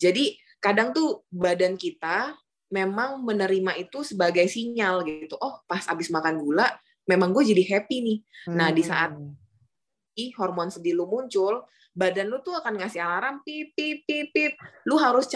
[0.00, 2.34] Jadi kadang tuh badan kita
[2.72, 5.38] memang menerima itu sebagai sinyal gitu.
[5.38, 6.66] Oh, pas abis makan gula,
[7.06, 8.18] memang gue jadi happy nih.
[8.50, 8.56] Hmm.
[8.58, 10.30] Nah, di saat hmm.
[10.34, 11.62] hormon sedih lu muncul,
[11.94, 14.52] badan lu tuh akan ngasih alarm pip pip pip pip.
[14.84, 15.30] Lu harus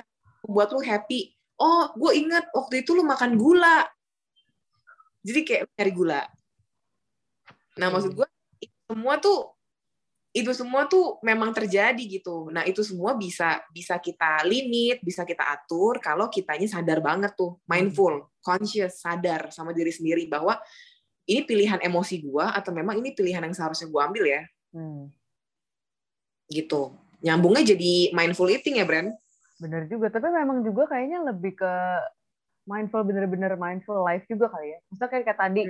[0.44, 1.33] buat lu happy.
[1.59, 3.87] Oh, gue ingat waktu itu lu makan gula.
[5.23, 6.23] Jadi kayak cari gula.
[7.79, 8.27] Nah, maksud gue
[8.90, 9.55] semua tuh
[10.35, 12.53] itu semua tuh memang terjadi gitu.
[12.53, 17.59] Nah, itu semua bisa bisa kita limit, bisa kita atur kalau kitanya sadar banget tuh,
[17.66, 20.61] mindful, conscious, sadar sama diri sendiri bahwa
[21.29, 24.42] ini pilihan emosi gua atau memang ini pilihan yang seharusnya gua ambil ya.
[24.71, 25.11] Hmm.
[26.49, 26.93] Gitu.
[27.19, 29.11] nyambungnya jadi mindful eating ya Brand
[29.59, 31.73] bener juga tapi memang juga kayaknya lebih ke
[32.69, 34.79] mindful bener-bener mindful life juga kali ya.
[34.93, 35.61] Misalnya kayak, kayak tadi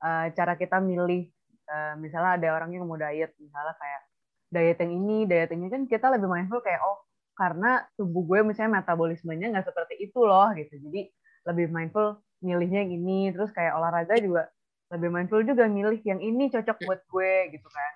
[0.00, 1.28] uh, cara kita milih
[1.68, 4.02] uh, misalnya ada orang yang mau diet misalnya kayak
[4.48, 7.04] diet yang ini diet ini kan kita lebih mindful kayak oh
[7.36, 10.74] karena tubuh gue misalnya metabolismenya nggak seperti itu loh gitu.
[10.88, 11.12] Jadi
[11.46, 14.48] lebih mindful milihnya yang ini terus kayak olahraga juga
[14.88, 17.92] lebih mindful juga milih yang ini cocok buat gue gitu kan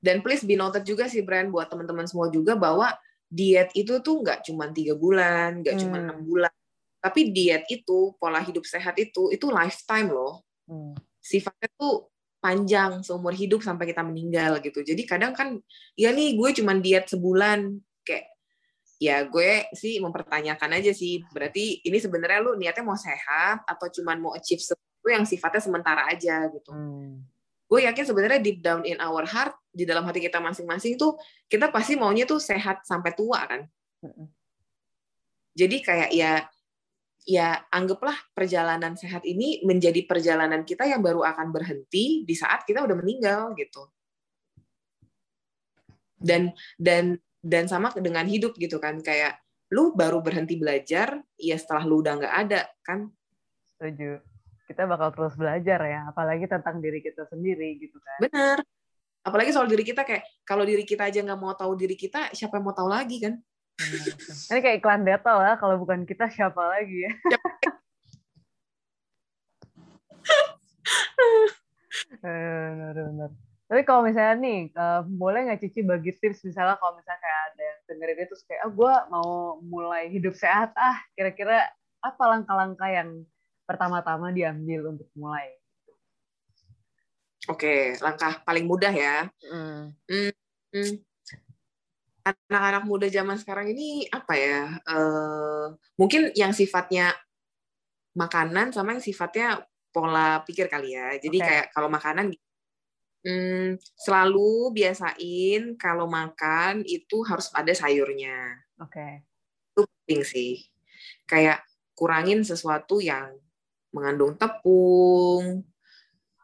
[0.00, 2.92] dan please be noted juga sih brand buat teman-teman semua juga bahwa
[3.30, 5.82] diet itu tuh nggak cuma tiga bulan nggak hmm.
[5.86, 6.52] cuma enam bulan
[7.00, 10.98] tapi diet itu pola hidup sehat itu itu lifetime loh hmm.
[11.22, 12.10] sifatnya tuh
[12.40, 14.80] panjang seumur hidup sampai kita meninggal gitu.
[14.80, 15.60] Jadi kadang kan
[15.94, 18.32] ya nih gue cuman diet sebulan kayak
[18.96, 24.16] ya gue sih mempertanyakan aja sih berarti ini sebenarnya lu niatnya mau sehat atau cuman
[24.20, 26.72] mau achieve sesuatu yang sifatnya sementara aja gitu.
[26.72, 27.28] Hmm.
[27.70, 31.14] Gue yakin sebenarnya deep down in our heart di dalam hati kita masing-masing tuh
[31.46, 33.62] kita pasti maunya tuh sehat sampai tua kan.
[35.54, 36.42] Jadi kayak ya
[37.30, 42.82] ya anggaplah perjalanan sehat ini menjadi perjalanan kita yang baru akan berhenti di saat kita
[42.82, 43.86] udah meninggal gitu.
[46.18, 49.38] Dan dan dan sama dengan hidup gitu kan kayak
[49.70, 53.14] lu baru berhenti belajar ya setelah lu udah nggak ada kan.
[53.78, 54.29] Setuju.
[54.70, 58.22] Kita bakal terus belajar ya, apalagi tentang diri kita sendiri gitu kan.
[58.22, 58.62] Benar.
[59.26, 62.62] Apalagi soal diri kita kayak kalau diri kita aja nggak mau tahu diri kita, siapa
[62.62, 63.34] yang mau tahu lagi kan?
[64.46, 67.10] Ini kayak iklan Dettol ya, kalau bukan kita siapa lagi ya?
[72.22, 73.34] Benar-benar.
[73.70, 77.62] Tapi kalau misalnya nih, uh, boleh nggak Cici bagi tips misalnya kalau misalnya kayak ada
[77.62, 81.66] yang dengerin itu kayak, ah gue mau mulai hidup sehat, ah kira-kira
[82.02, 83.26] apa langkah-langkah yang
[83.70, 85.54] pertama-tama diambil untuk mulai?
[87.46, 89.30] Oke, langkah paling mudah ya.
[89.46, 89.94] Mm.
[90.10, 90.94] Mm,
[92.26, 94.60] anak-anak muda zaman sekarang ini apa ya?
[94.84, 97.14] Uh, mungkin yang sifatnya
[98.18, 99.62] makanan sama yang sifatnya
[99.94, 101.16] pola pikir kali ya.
[101.16, 101.46] Jadi okay.
[101.46, 102.34] kayak kalau makanan
[103.24, 108.66] hmm, selalu biasain kalau makan itu harus ada sayurnya.
[108.82, 108.98] Oke.
[108.98, 109.12] Okay.
[109.74, 110.52] Itu penting sih.
[111.24, 111.64] Kayak
[111.96, 113.36] kurangin sesuatu yang
[113.90, 115.62] mengandung tepung.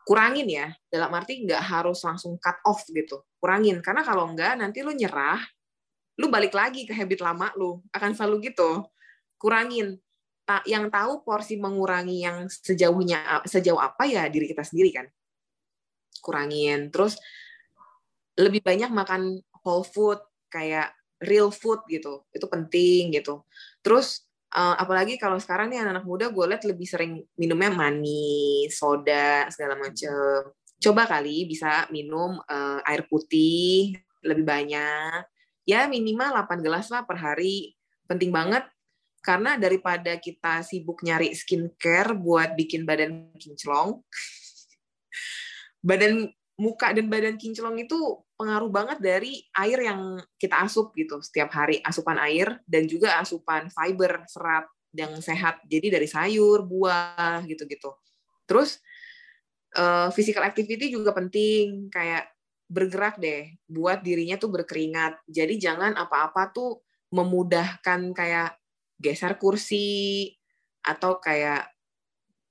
[0.06, 3.26] Kurangin ya, dalam arti nggak harus langsung cut off gitu.
[3.42, 5.42] Kurangin, karena kalau nggak nanti lu nyerah,
[6.18, 7.82] lu balik lagi ke habit lama lu.
[7.90, 8.86] Akan selalu gitu.
[9.34, 9.98] Kurangin.
[10.62, 15.06] Yang tahu porsi mengurangi yang sejauhnya sejauh apa ya diri kita sendiri kan.
[16.22, 16.94] Kurangin.
[16.94, 17.18] Terus
[18.38, 22.22] lebih banyak makan whole food kayak real food gitu.
[22.30, 23.42] Itu penting gitu.
[23.82, 24.25] Terus
[24.56, 29.76] uh, apalagi kalau sekarang nih anak-anak muda gue liat lebih sering minumnya manis soda segala
[29.76, 30.48] macem
[30.80, 35.22] coba kali bisa minum uh, air putih lebih banyak
[35.66, 37.74] ya minimal 8 gelas lah per hari.
[38.06, 38.62] Penting banget
[39.20, 43.98] karena daripada kita sibuk nyari skincare buat bikin badan kinclong,
[45.90, 47.96] badan muka dan badan kinclong itu
[48.36, 53.68] pengaruh banget dari air yang kita asup gitu setiap hari, asupan air dan juga asupan
[53.68, 54.64] fiber, serat
[54.96, 55.60] yang sehat.
[55.68, 57.92] Jadi dari sayur, buah gitu-gitu.
[58.48, 58.80] Terus
[59.76, 62.32] uh, physical activity juga penting kayak
[62.66, 65.22] bergerak deh buat dirinya tuh berkeringat.
[65.28, 66.80] Jadi jangan apa-apa tuh
[67.12, 68.56] memudahkan kayak
[68.96, 70.32] geser kursi
[70.82, 71.68] atau kayak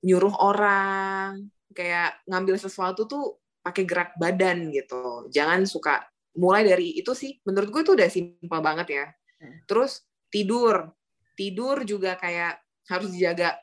[0.06, 5.26] nyuruh orang, kayak ngambil sesuatu tuh pakai gerak badan gitu.
[5.34, 6.06] Jangan suka
[6.38, 7.42] mulai dari itu sih.
[7.42, 9.06] Menurut gue itu udah simpel banget ya.
[9.42, 9.58] Hmm.
[9.66, 10.94] Terus tidur.
[11.34, 13.58] Tidur juga kayak harus dijaga.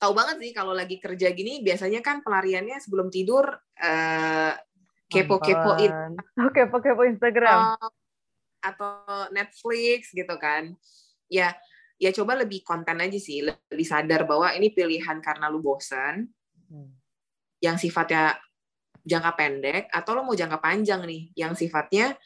[0.00, 3.48] Tahu banget sih kalau lagi kerja gini biasanya kan pelariannya sebelum tidur
[3.80, 4.52] eh,
[5.08, 7.78] kepo-kepoin oh, kepo-kepo Instagram
[8.58, 10.74] atau Netflix gitu kan
[11.30, 11.54] ya
[11.96, 16.26] ya coba lebih konten aja sih lebih sadar bahwa ini pilihan karena lu bosan
[16.68, 16.90] hmm.
[17.62, 18.36] yang sifatnya
[19.06, 22.18] jangka pendek atau lo mau jangka panjang nih yang sifatnya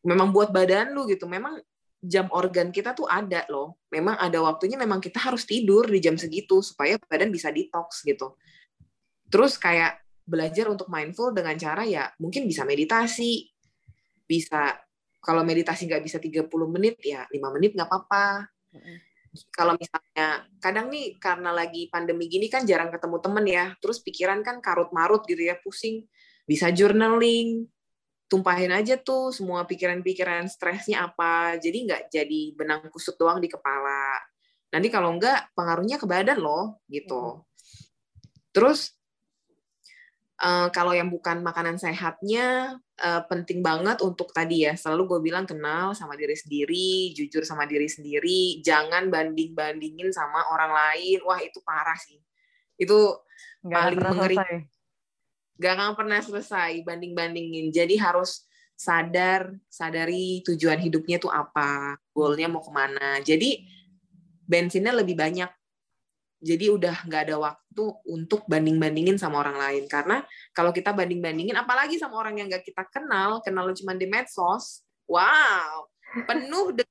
[0.00, 1.28] memang buat badan lu gitu.
[1.28, 1.60] Memang
[2.00, 3.76] jam organ kita tuh ada loh.
[3.92, 8.34] Memang ada waktunya memang kita harus tidur di jam segitu supaya badan bisa detox gitu.
[9.28, 13.46] Terus kayak belajar untuk mindful dengan cara ya mungkin bisa meditasi,
[14.26, 14.74] bisa
[15.22, 18.48] kalau meditasi nggak bisa 30 menit ya 5 menit nggak apa-apa.
[19.52, 24.40] Kalau misalnya kadang nih karena lagi pandemi gini kan jarang ketemu temen ya, terus pikiran
[24.40, 26.08] kan karut-marut gitu ya, pusing.
[26.46, 27.66] Bisa journaling,
[28.26, 31.58] tumpahin aja tuh semua pikiran-pikiran stresnya apa.
[31.58, 34.18] Jadi nggak jadi benang kusut doang di kepala.
[34.74, 37.46] Nanti kalau nggak pengaruhnya ke badan loh gitu.
[38.50, 38.94] Terus
[40.36, 45.48] Uh, kalau yang bukan makanan sehatnya uh, penting banget untuk tadi ya selalu gue bilang
[45.48, 51.24] kenal sama diri sendiri jujur sama diri sendiri jangan banding bandingin sama orang lain.
[51.24, 52.20] Wah itu parah sih.
[52.76, 53.16] Itu
[53.64, 54.68] Gak paling mengerikan
[55.56, 58.44] gak akan pernah selesai banding bandingin jadi harus
[58.76, 63.24] sadar sadari tujuan hidupnya tuh apa goalnya mau ke mana.
[63.24, 63.64] Jadi
[64.44, 65.48] bensinnya lebih banyak
[66.36, 69.84] jadi udah nggak ada waktu untuk banding-bandingin sama orang lain.
[69.88, 70.20] Karena
[70.52, 75.88] kalau kita banding-bandingin apalagi sama orang yang nggak kita kenal kenal cuma di medsos wow
[76.28, 76.84] penuh de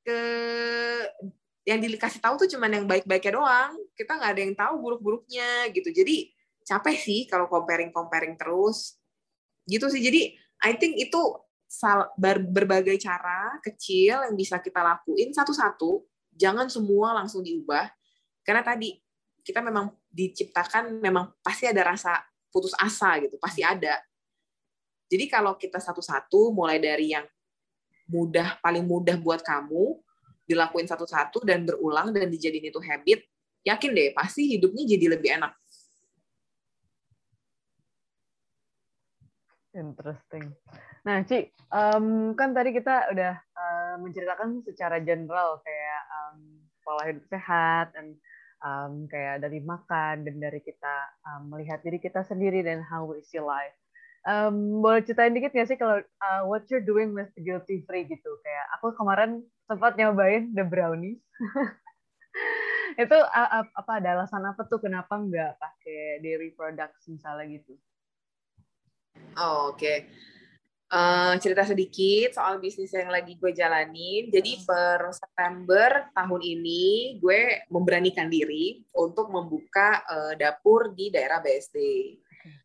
[0.00, 0.20] ke
[1.68, 3.76] yang dikasih tahu tuh cuma yang baik-baiknya doang.
[3.94, 5.92] Kita nggak ada yang tahu buruk-buruknya gitu.
[5.92, 6.32] Jadi
[6.64, 8.96] capek sih kalau comparing comparing terus.
[9.68, 10.00] Gitu sih.
[10.00, 10.34] Jadi
[10.66, 11.20] I think itu
[12.50, 16.02] berbagai cara kecil yang bisa kita lakuin satu-satu.
[16.34, 17.86] Jangan semua langsung diubah
[18.44, 18.96] karena tadi
[19.40, 23.98] kita memang diciptakan memang pasti ada rasa putus asa gitu, pasti ada.
[25.10, 27.26] Jadi kalau kita satu-satu mulai dari yang
[28.10, 29.98] mudah paling mudah buat kamu
[30.46, 33.22] dilakuin satu-satu dan berulang dan dijadiin itu habit,
[33.62, 35.52] yakin deh pasti hidupnya jadi lebih enak.
[39.70, 40.50] Interesting.
[41.06, 47.22] Nah, Ci, um, kan tadi kita udah uh, menceritakan secara general kayak um, pola hidup
[47.30, 48.18] sehat dan
[48.64, 50.94] um, kayak dari makan dan dari kita
[51.26, 53.74] um, melihat diri kita sendiri dan how we see life.
[54.28, 58.30] Um, boleh ceritain dikit nggak sih kalau uh, what you're doing with guilty free gitu
[58.44, 61.24] kayak aku kemarin sempat nyobain the brownies
[63.00, 67.80] itu uh, apa ada alasan apa tuh kenapa nggak pakai dairy products misalnya gitu?
[69.40, 69.98] Oh, Oke, okay
[70.90, 74.28] uh, cerita sedikit soal bisnis yang lagi gue jalanin.
[74.28, 74.64] Jadi hmm.
[74.66, 81.78] per September tahun ini gue memberanikan diri untuk membuka uh, dapur di daerah BSD.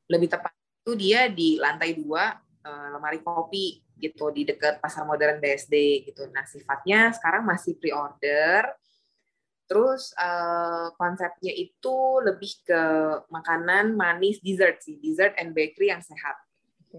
[0.10, 0.54] Lebih tepat
[0.86, 2.34] itu dia di lantai dua
[2.66, 6.28] uh, lemari kopi gitu di dekat pasar modern BSD gitu.
[6.34, 8.70] Nah sifatnya sekarang masih pre-order.
[9.66, 12.82] Terus uh, konsepnya itu lebih ke
[13.34, 16.38] makanan manis dessert sih, dessert and bakery yang sehat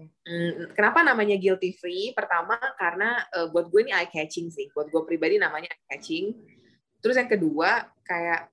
[0.05, 2.13] Hmm, kenapa namanya guilty free?
[2.13, 4.69] Pertama karena uh, buat gue ini eye catching sih.
[4.75, 6.35] Buat gue pribadi namanya eye catching.
[7.01, 8.51] Terus yang kedua kayak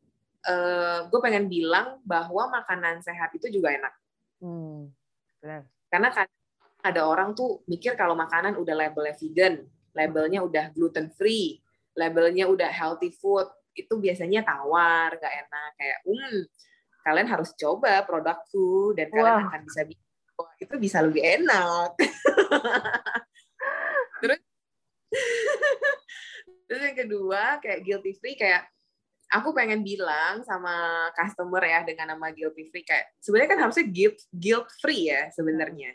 [0.48, 3.94] uh, gue pengen bilang bahwa makanan sehat itu juga enak.
[4.44, 4.92] Hmm,
[5.88, 6.28] Karena kan
[6.84, 9.64] ada orang tuh mikir kalau makanan udah labelnya vegan,
[9.96, 11.64] labelnya udah gluten free,
[11.96, 15.70] labelnya udah healthy food, itu biasanya tawar, gak enak.
[15.80, 16.38] Kayak, hmm,
[17.04, 19.48] kalian harus coba produkku dan kalian wow.
[19.48, 19.82] akan bisa
[20.38, 21.94] oh, itu bisa lebih enak.
[24.22, 24.40] terus
[26.64, 28.66] terus yang kedua kayak guilty free kayak
[29.30, 34.18] aku pengen bilang sama customer ya dengan nama guilty free kayak sebenarnya kan harusnya guilt
[34.30, 35.94] guilt free ya sebenarnya.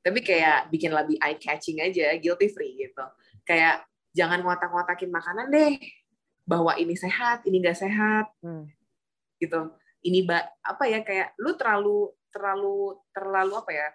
[0.00, 3.04] Tapi kayak bikin lebih eye catching aja guilty free gitu.
[3.44, 3.84] Kayak
[4.16, 5.76] jangan ngotak-ngotakin makanan deh
[6.48, 8.26] bahwa ini sehat, ini enggak sehat.
[8.40, 8.66] Hmm.
[9.36, 9.60] Gitu.
[10.00, 10.24] Ini
[10.64, 13.88] apa ya kayak lu terlalu terlalu terlalu apa ya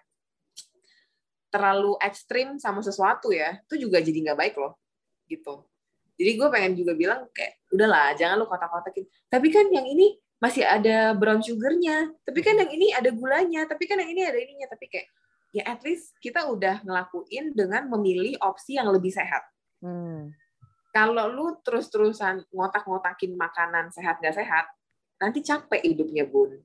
[1.50, 4.76] terlalu ekstrim sama sesuatu ya itu juga jadi nggak baik loh
[5.26, 5.64] gitu.
[6.16, 9.04] Jadi gue pengen juga bilang kayak udahlah jangan lu kotak-kotakin.
[9.28, 13.88] Tapi kan yang ini masih ada brown sugarnya tapi kan yang ini ada gulanya tapi
[13.88, 15.08] kan yang ini ada ininya tapi kayak
[15.56, 19.44] ya at least kita udah ngelakuin dengan memilih opsi yang lebih sehat.
[19.80, 20.32] Hmm.
[20.88, 24.64] kalau lu terus-terusan ngotak-ngotakin makanan sehat gak sehat
[25.20, 26.56] nanti capek hidupnya bun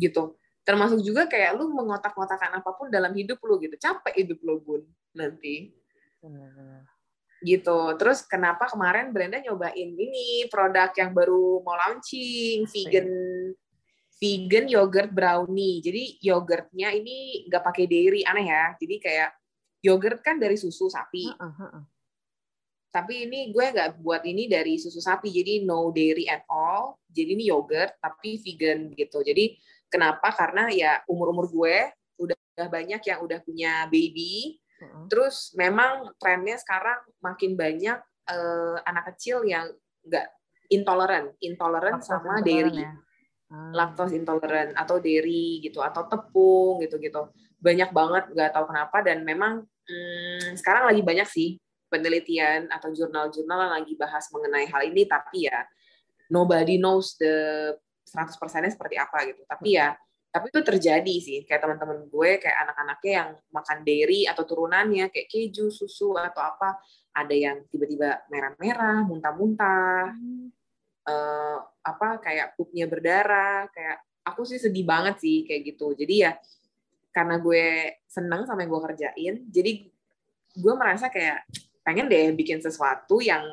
[0.00, 0.36] gitu.
[0.66, 3.76] Termasuk juga kayak lu mengotak-ngotakan apa pun dalam hidup lu gitu.
[3.78, 4.82] Capek hidup lu bun
[5.14, 5.70] nanti.
[7.44, 7.78] Gitu.
[8.00, 13.08] Terus kenapa kemarin Brenda nyobain ini produk yang baru mau launching vegan
[14.16, 15.84] vegan yogurt brownie.
[15.84, 18.64] Jadi yogurtnya ini nggak pakai dairy aneh ya.
[18.80, 19.30] Jadi kayak
[19.84, 21.30] yogurt kan dari susu sapi.
[21.36, 21.84] Uh, uh, uh.
[22.96, 25.28] tapi ini gue nggak buat ini dari susu sapi.
[25.28, 26.96] Jadi no dairy at all.
[27.12, 29.20] Jadi ini yogurt tapi vegan gitu.
[29.20, 29.60] Jadi
[29.96, 30.28] Kenapa?
[30.36, 31.88] Karena ya umur-umur gue
[32.20, 34.60] udah banyak yang udah punya baby.
[35.08, 37.96] Terus memang trennya sekarang makin banyak
[38.28, 39.72] uh, anak kecil yang
[40.04, 40.28] nggak
[40.68, 42.84] intoleran, intoleran sama dairy.
[42.84, 42.92] Ya?
[43.46, 43.72] Hmm.
[43.72, 47.32] Laktos intoleran atau dairy gitu atau tepung gitu-gitu.
[47.56, 51.56] Banyak banget nggak tahu kenapa dan memang hmm, sekarang lagi banyak sih
[51.88, 55.62] penelitian atau jurnal-jurnal yang lagi bahas mengenai hal ini tapi ya
[56.26, 57.72] nobody knows the
[58.06, 59.42] 100%-nya seperti apa gitu.
[59.44, 59.92] Tapi ya,
[60.30, 61.38] tapi itu terjadi sih.
[61.42, 66.78] Kayak teman-teman gue, kayak anak-anaknya yang makan dairy atau turunannya, kayak keju, susu, atau apa.
[67.16, 70.14] Ada yang tiba-tiba merah-merah, muntah-muntah.
[70.14, 70.48] Hmm.
[71.06, 76.32] Uh, apa kayak pupnya berdarah, kayak aku sih sedih banget sih kayak gitu jadi ya
[77.14, 79.72] karena gue seneng sama yang gue kerjain jadi
[80.58, 81.46] gue merasa kayak
[81.86, 83.46] pengen deh bikin sesuatu yang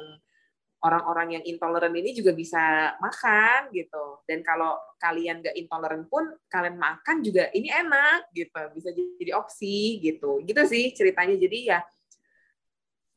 [0.84, 4.19] orang-orang yang intoleran ini juga bisa makan gitu.
[4.27, 10.03] Dan kalau kalian gak intoleran pun kalian makan juga ini enak gitu, bisa jadi opsi
[10.03, 10.43] gitu.
[10.43, 11.39] Gitu sih ceritanya.
[11.39, 11.79] Jadi ya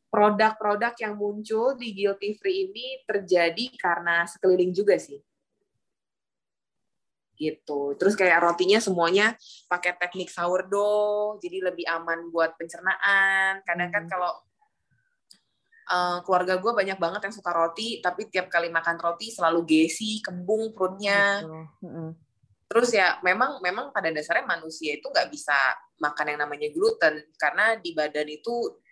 [0.07, 5.19] produk-produk yang muncul di guilty free ini terjadi karena sekeliling juga sih.
[7.37, 7.81] Gitu.
[8.01, 9.37] Terus kayak rotinya semuanya
[9.69, 13.61] pakai teknik sourdough, jadi lebih aman buat pencernaan.
[13.67, 14.13] Kadang kan hmm.
[14.15, 14.33] kalau
[15.91, 20.19] uh, keluarga gue banyak banget yang suka roti tapi tiap kali makan roti selalu gesi
[20.23, 21.43] kembung perutnya.
[21.43, 22.11] Mm-hmm.
[22.67, 25.55] terus ya memang memang pada dasarnya manusia itu nggak bisa
[26.03, 28.83] makan yang namanya gluten karena di badan itu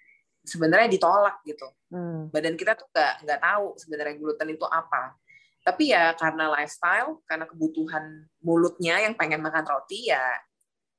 [0.46, 1.66] sebenarnya ditolak gitu.
[1.90, 2.30] Mm.
[2.30, 5.18] badan kita tuh nggak nggak tahu sebenarnya gluten itu apa.
[5.64, 10.22] Tapi ya karena lifestyle karena kebutuhan mulutnya yang pengen makan roti ya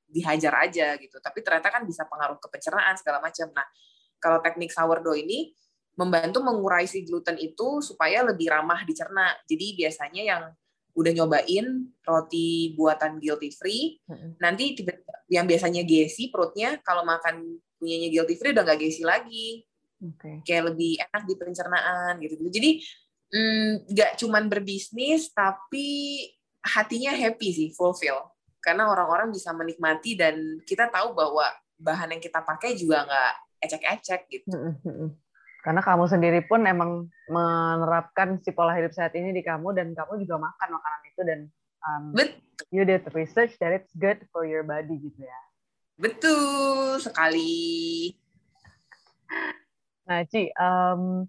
[0.10, 1.22] dihajar aja gitu.
[1.22, 3.48] Tapi ternyata kan bisa pengaruh ke pencernaan segala macam.
[3.56, 3.68] Nah
[4.20, 5.54] kalau teknik sourdough ini
[5.96, 9.32] membantu mengurai si gluten itu supaya lebih ramah dicerna.
[9.48, 10.43] Jadi biasanya yang
[10.96, 14.39] udah nyobain roti buatan guilty free, hmm.
[14.39, 14.96] nanti tiba,
[15.28, 19.68] yang biasanya gesi perutnya kalau makan punyanya guilty free udah nggak gesi lagi.
[19.96, 20.43] Okay.
[20.43, 22.36] Kayak lebih enak di pencernaan gitu.
[22.52, 22.84] Jadi
[23.32, 26.20] mm, nggak mm, cuman berbisnis tapi
[26.62, 28.20] hatinya happy sih, fulfill.
[28.60, 31.48] Karena orang-orang bisa menikmati dan kita tahu bahwa
[31.80, 33.34] bahan yang kita pakai juga nggak
[33.68, 34.52] ecek-ecek gitu.
[34.52, 35.16] Hmm.
[35.66, 40.22] Karena kamu sendiri pun emang menerapkan si pola hidup sehat ini di kamu dan kamu
[40.22, 41.39] juga makan makanan itu dan
[41.82, 42.03] um,
[42.70, 45.41] you did research that it's good for your body gitu ya.
[45.97, 48.13] Betul sekali.
[50.05, 51.26] Nah, Ci, um,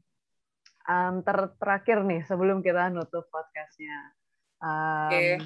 [0.84, 4.12] um, ter terakhir nih sebelum kita nutup podcastnya.
[4.61, 5.41] Um, okay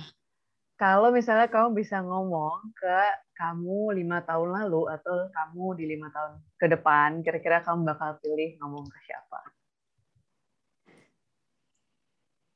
[0.80, 3.00] kalau misalnya kamu bisa ngomong ke
[3.36, 8.56] kamu lima tahun lalu atau kamu di lima tahun ke depan, kira-kira kamu bakal pilih
[8.64, 9.44] ngomong ke siapa?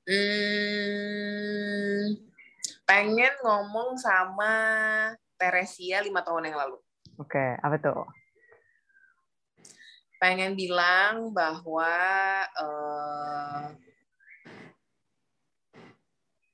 [0.09, 0.25] Hmm,
[2.89, 4.53] pengen ngomong sama
[5.37, 6.81] Teresia lima tahun yang lalu.
[7.21, 8.09] Oke, okay, apa tuh?
[10.17, 11.93] Pengen bilang bahwa
[12.57, 13.69] uh,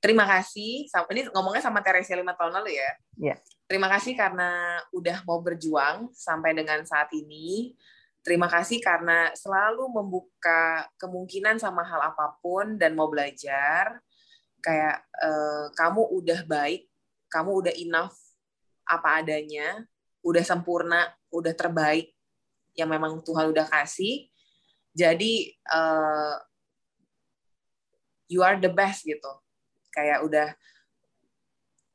[0.01, 0.89] terima kasih.
[0.89, 2.91] Ini ngomongnya sama Teresia lima tahun lalu ya.
[3.15, 3.37] Yeah.
[3.69, 7.77] Terima kasih karena udah mau berjuang sampai dengan saat ini.
[8.25, 14.01] Terima kasih karena selalu membuka kemungkinan sama hal apa pun dan mau belajar.
[14.59, 16.89] Kayak eh, kamu udah baik,
[17.31, 18.17] kamu udah enough
[18.85, 19.85] apa adanya,
[20.25, 22.11] udah sempurna, udah terbaik
[22.75, 24.27] yang memang Tuhan udah kasih.
[24.91, 26.35] Jadi eh,
[28.27, 29.31] you are the best gitu
[29.91, 30.49] kayak udah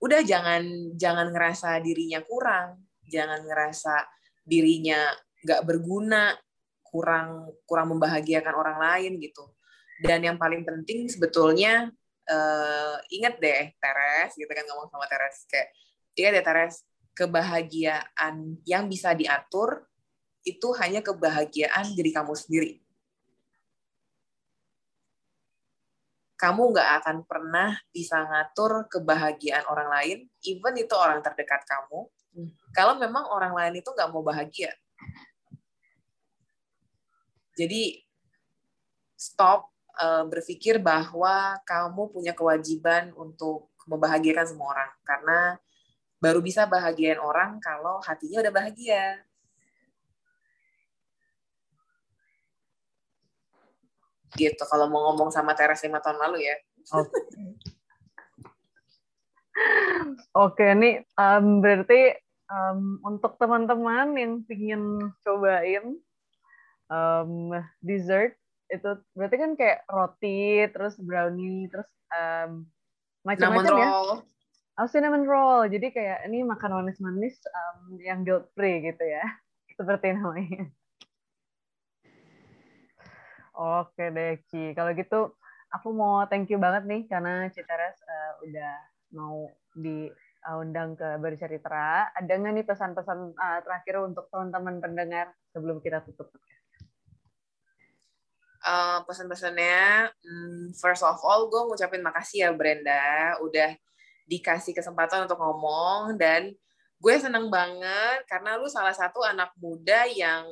[0.01, 4.05] udah jangan jangan ngerasa dirinya kurang jangan ngerasa
[4.47, 5.11] dirinya
[5.43, 6.35] nggak berguna
[6.87, 9.45] kurang kurang membahagiakan orang lain gitu.
[10.01, 11.89] Dan yang paling penting sebetulnya
[12.29, 15.69] uh, inget deh Teres gitu kan ngomong sama Teres kayak
[16.17, 16.75] ingat deh Teres
[17.17, 19.89] kebahagiaan yang bisa diatur
[20.45, 22.79] itu hanya kebahagiaan diri kamu sendiri
[26.37, 32.01] kamu nggak akan pernah bisa ngatur kebahagiaan orang lain, even itu orang terdekat kamu.
[32.37, 32.51] Hmm.
[32.77, 34.71] Kalau memang orang lain itu nggak mau bahagia.
[37.57, 38.05] Jadi
[39.17, 45.41] stop uh, berpikir bahwa kamu punya kewajiban untuk membahagiakan semua orang, karena
[46.21, 49.26] baru bisa bahagiain orang kalau hatinya udah bahagia.
[54.37, 56.57] Gitu kalau mau ngomong sama Teres lima tahun lalu ya.
[60.37, 62.13] Oke, okay, ini um, berarti
[62.53, 65.97] um, untuk teman-teman yang ingin cobain
[66.93, 72.67] um, dessert itu berarti kan kayak roti, terus brownie, terus um,
[73.23, 73.89] macam-macam ya.
[74.77, 75.65] Oh, cinnamon roll.
[75.73, 79.25] Jadi kayak ini makan manis-manis um, yang guilt free gitu ya.
[79.79, 80.69] Seperti namanya.
[83.57, 85.33] Oke deh Ci, kalau gitu
[85.73, 88.73] aku mau thank you banget nih karena Citeres uh, udah
[89.17, 92.13] mau diundang ke Bercerita.
[92.13, 96.29] Ada nggak nih pesan-pesan uh, terakhir untuk teman-teman pendengar sebelum kita tutup?
[98.61, 103.73] Uh, pesan-pesannya, um, first of all, gue ngucapin makasih ya Brenda, udah
[104.29, 106.53] dikasih kesempatan untuk ngomong dan
[107.01, 110.45] gue seneng banget karena lu salah satu anak muda yang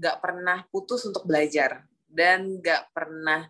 [0.00, 3.46] gak pernah putus untuk belajar dan nggak pernah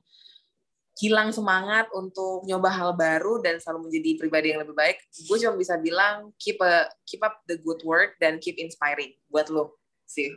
[0.98, 5.54] hilang semangat untuk nyoba hal baru dan selalu menjadi pribadi yang lebih baik, gue cuma
[5.54, 9.78] bisa bilang keep a, keep up the good work dan keep inspiring buat lo
[10.10, 10.34] sih.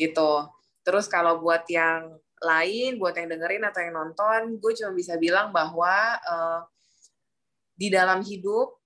[0.00, 0.32] Gitu.
[0.80, 5.52] Terus kalau buat yang lain, buat yang dengerin atau yang nonton, gue cuma bisa bilang
[5.52, 5.92] bahwa
[6.24, 6.60] uh,
[7.76, 8.76] di dalam hidup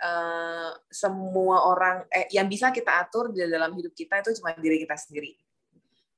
[0.00, 4.80] uh, semua orang eh, yang bisa kita atur di dalam hidup kita itu cuma diri
[4.80, 5.36] kita sendiri.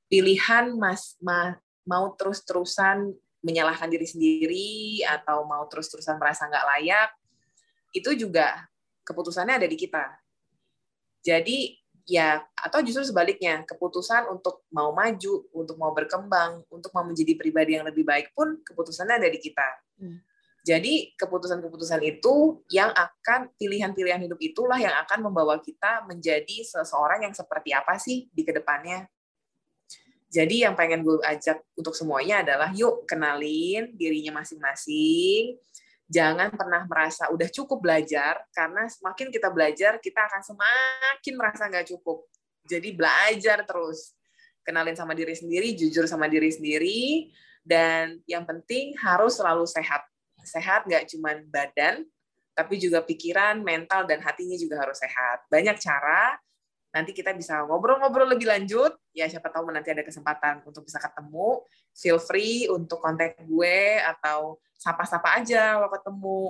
[0.07, 1.55] Pilihan mas, ma,
[1.91, 3.11] mau terus-terusan
[3.43, 7.09] menyalahkan diri sendiri atau mau terus-terusan merasa nggak layak,
[7.91, 8.71] itu juga
[9.03, 10.05] keputusannya ada di kita.
[11.19, 11.75] Jadi
[12.07, 17.77] ya atau justru sebaliknya keputusan untuk mau maju, untuk mau berkembang, untuk mau menjadi pribadi
[17.77, 19.67] yang lebih baik pun keputusannya ada di kita.
[20.01, 20.17] Hmm.
[20.61, 27.33] Jadi keputusan-keputusan itu yang akan pilihan-pilihan hidup itulah yang akan membawa kita menjadi seseorang yang
[27.33, 29.09] seperti apa sih di ke depannya.
[30.31, 35.59] Jadi yang pengen gue ajak untuk semuanya adalah yuk kenalin dirinya masing-masing.
[36.07, 41.87] Jangan pernah merasa udah cukup belajar, karena semakin kita belajar, kita akan semakin merasa nggak
[41.91, 42.27] cukup.
[42.63, 44.15] Jadi belajar terus.
[44.63, 47.31] Kenalin sama diri sendiri, jujur sama diri sendiri,
[47.63, 50.03] dan yang penting harus selalu sehat.
[50.43, 52.07] Sehat nggak cuma badan,
[52.55, 55.47] tapi juga pikiran, mental, dan hatinya juga harus sehat.
[55.47, 56.39] Banyak cara,
[56.91, 58.95] nanti kita bisa ngobrol-ngobrol lebih lanjut.
[59.15, 61.63] Ya siapa tahu nanti ada kesempatan untuk bisa ketemu.
[61.95, 66.41] Feel free untuk kontak gue atau sapa-sapa aja kalau ketemu.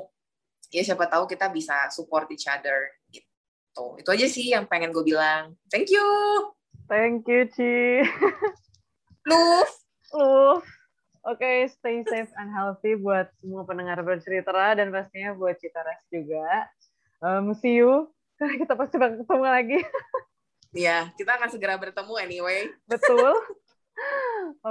[0.73, 3.85] Ya siapa tahu kita bisa support each other gitu.
[4.01, 5.53] Itu aja sih yang pengen gue bilang.
[5.69, 6.05] Thank you.
[6.91, 8.03] Thank you, Ci.
[9.31, 9.73] Love.
[10.11, 10.67] Love.
[11.21, 16.65] Oke, okay, stay safe and healthy buat semua pendengar bercerita dan pastinya buat Citaras juga.
[17.21, 18.09] Um, see you.
[18.59, 19.79] Kita pasti bakal ketemu lagi.
[20.72, 22.72] Iya, kita akan segera bertemu anyway.
[22.88, 23.36] Betul.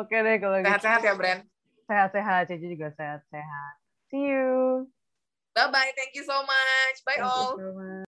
[0.01, 0.69] Oke deh kalau gitu.
[0.73, 1.41] Sehat-sehat ya, Brand.
[1.85, 3.75] Sehat-sehat, Cici juga sehat-sehat.
[4.09, 4.89] See you.
[5.55, 5.93] Bye-bye.
[5.99, 6.97] Thank you so much.
[7.05, 8.09] Bye Thank all.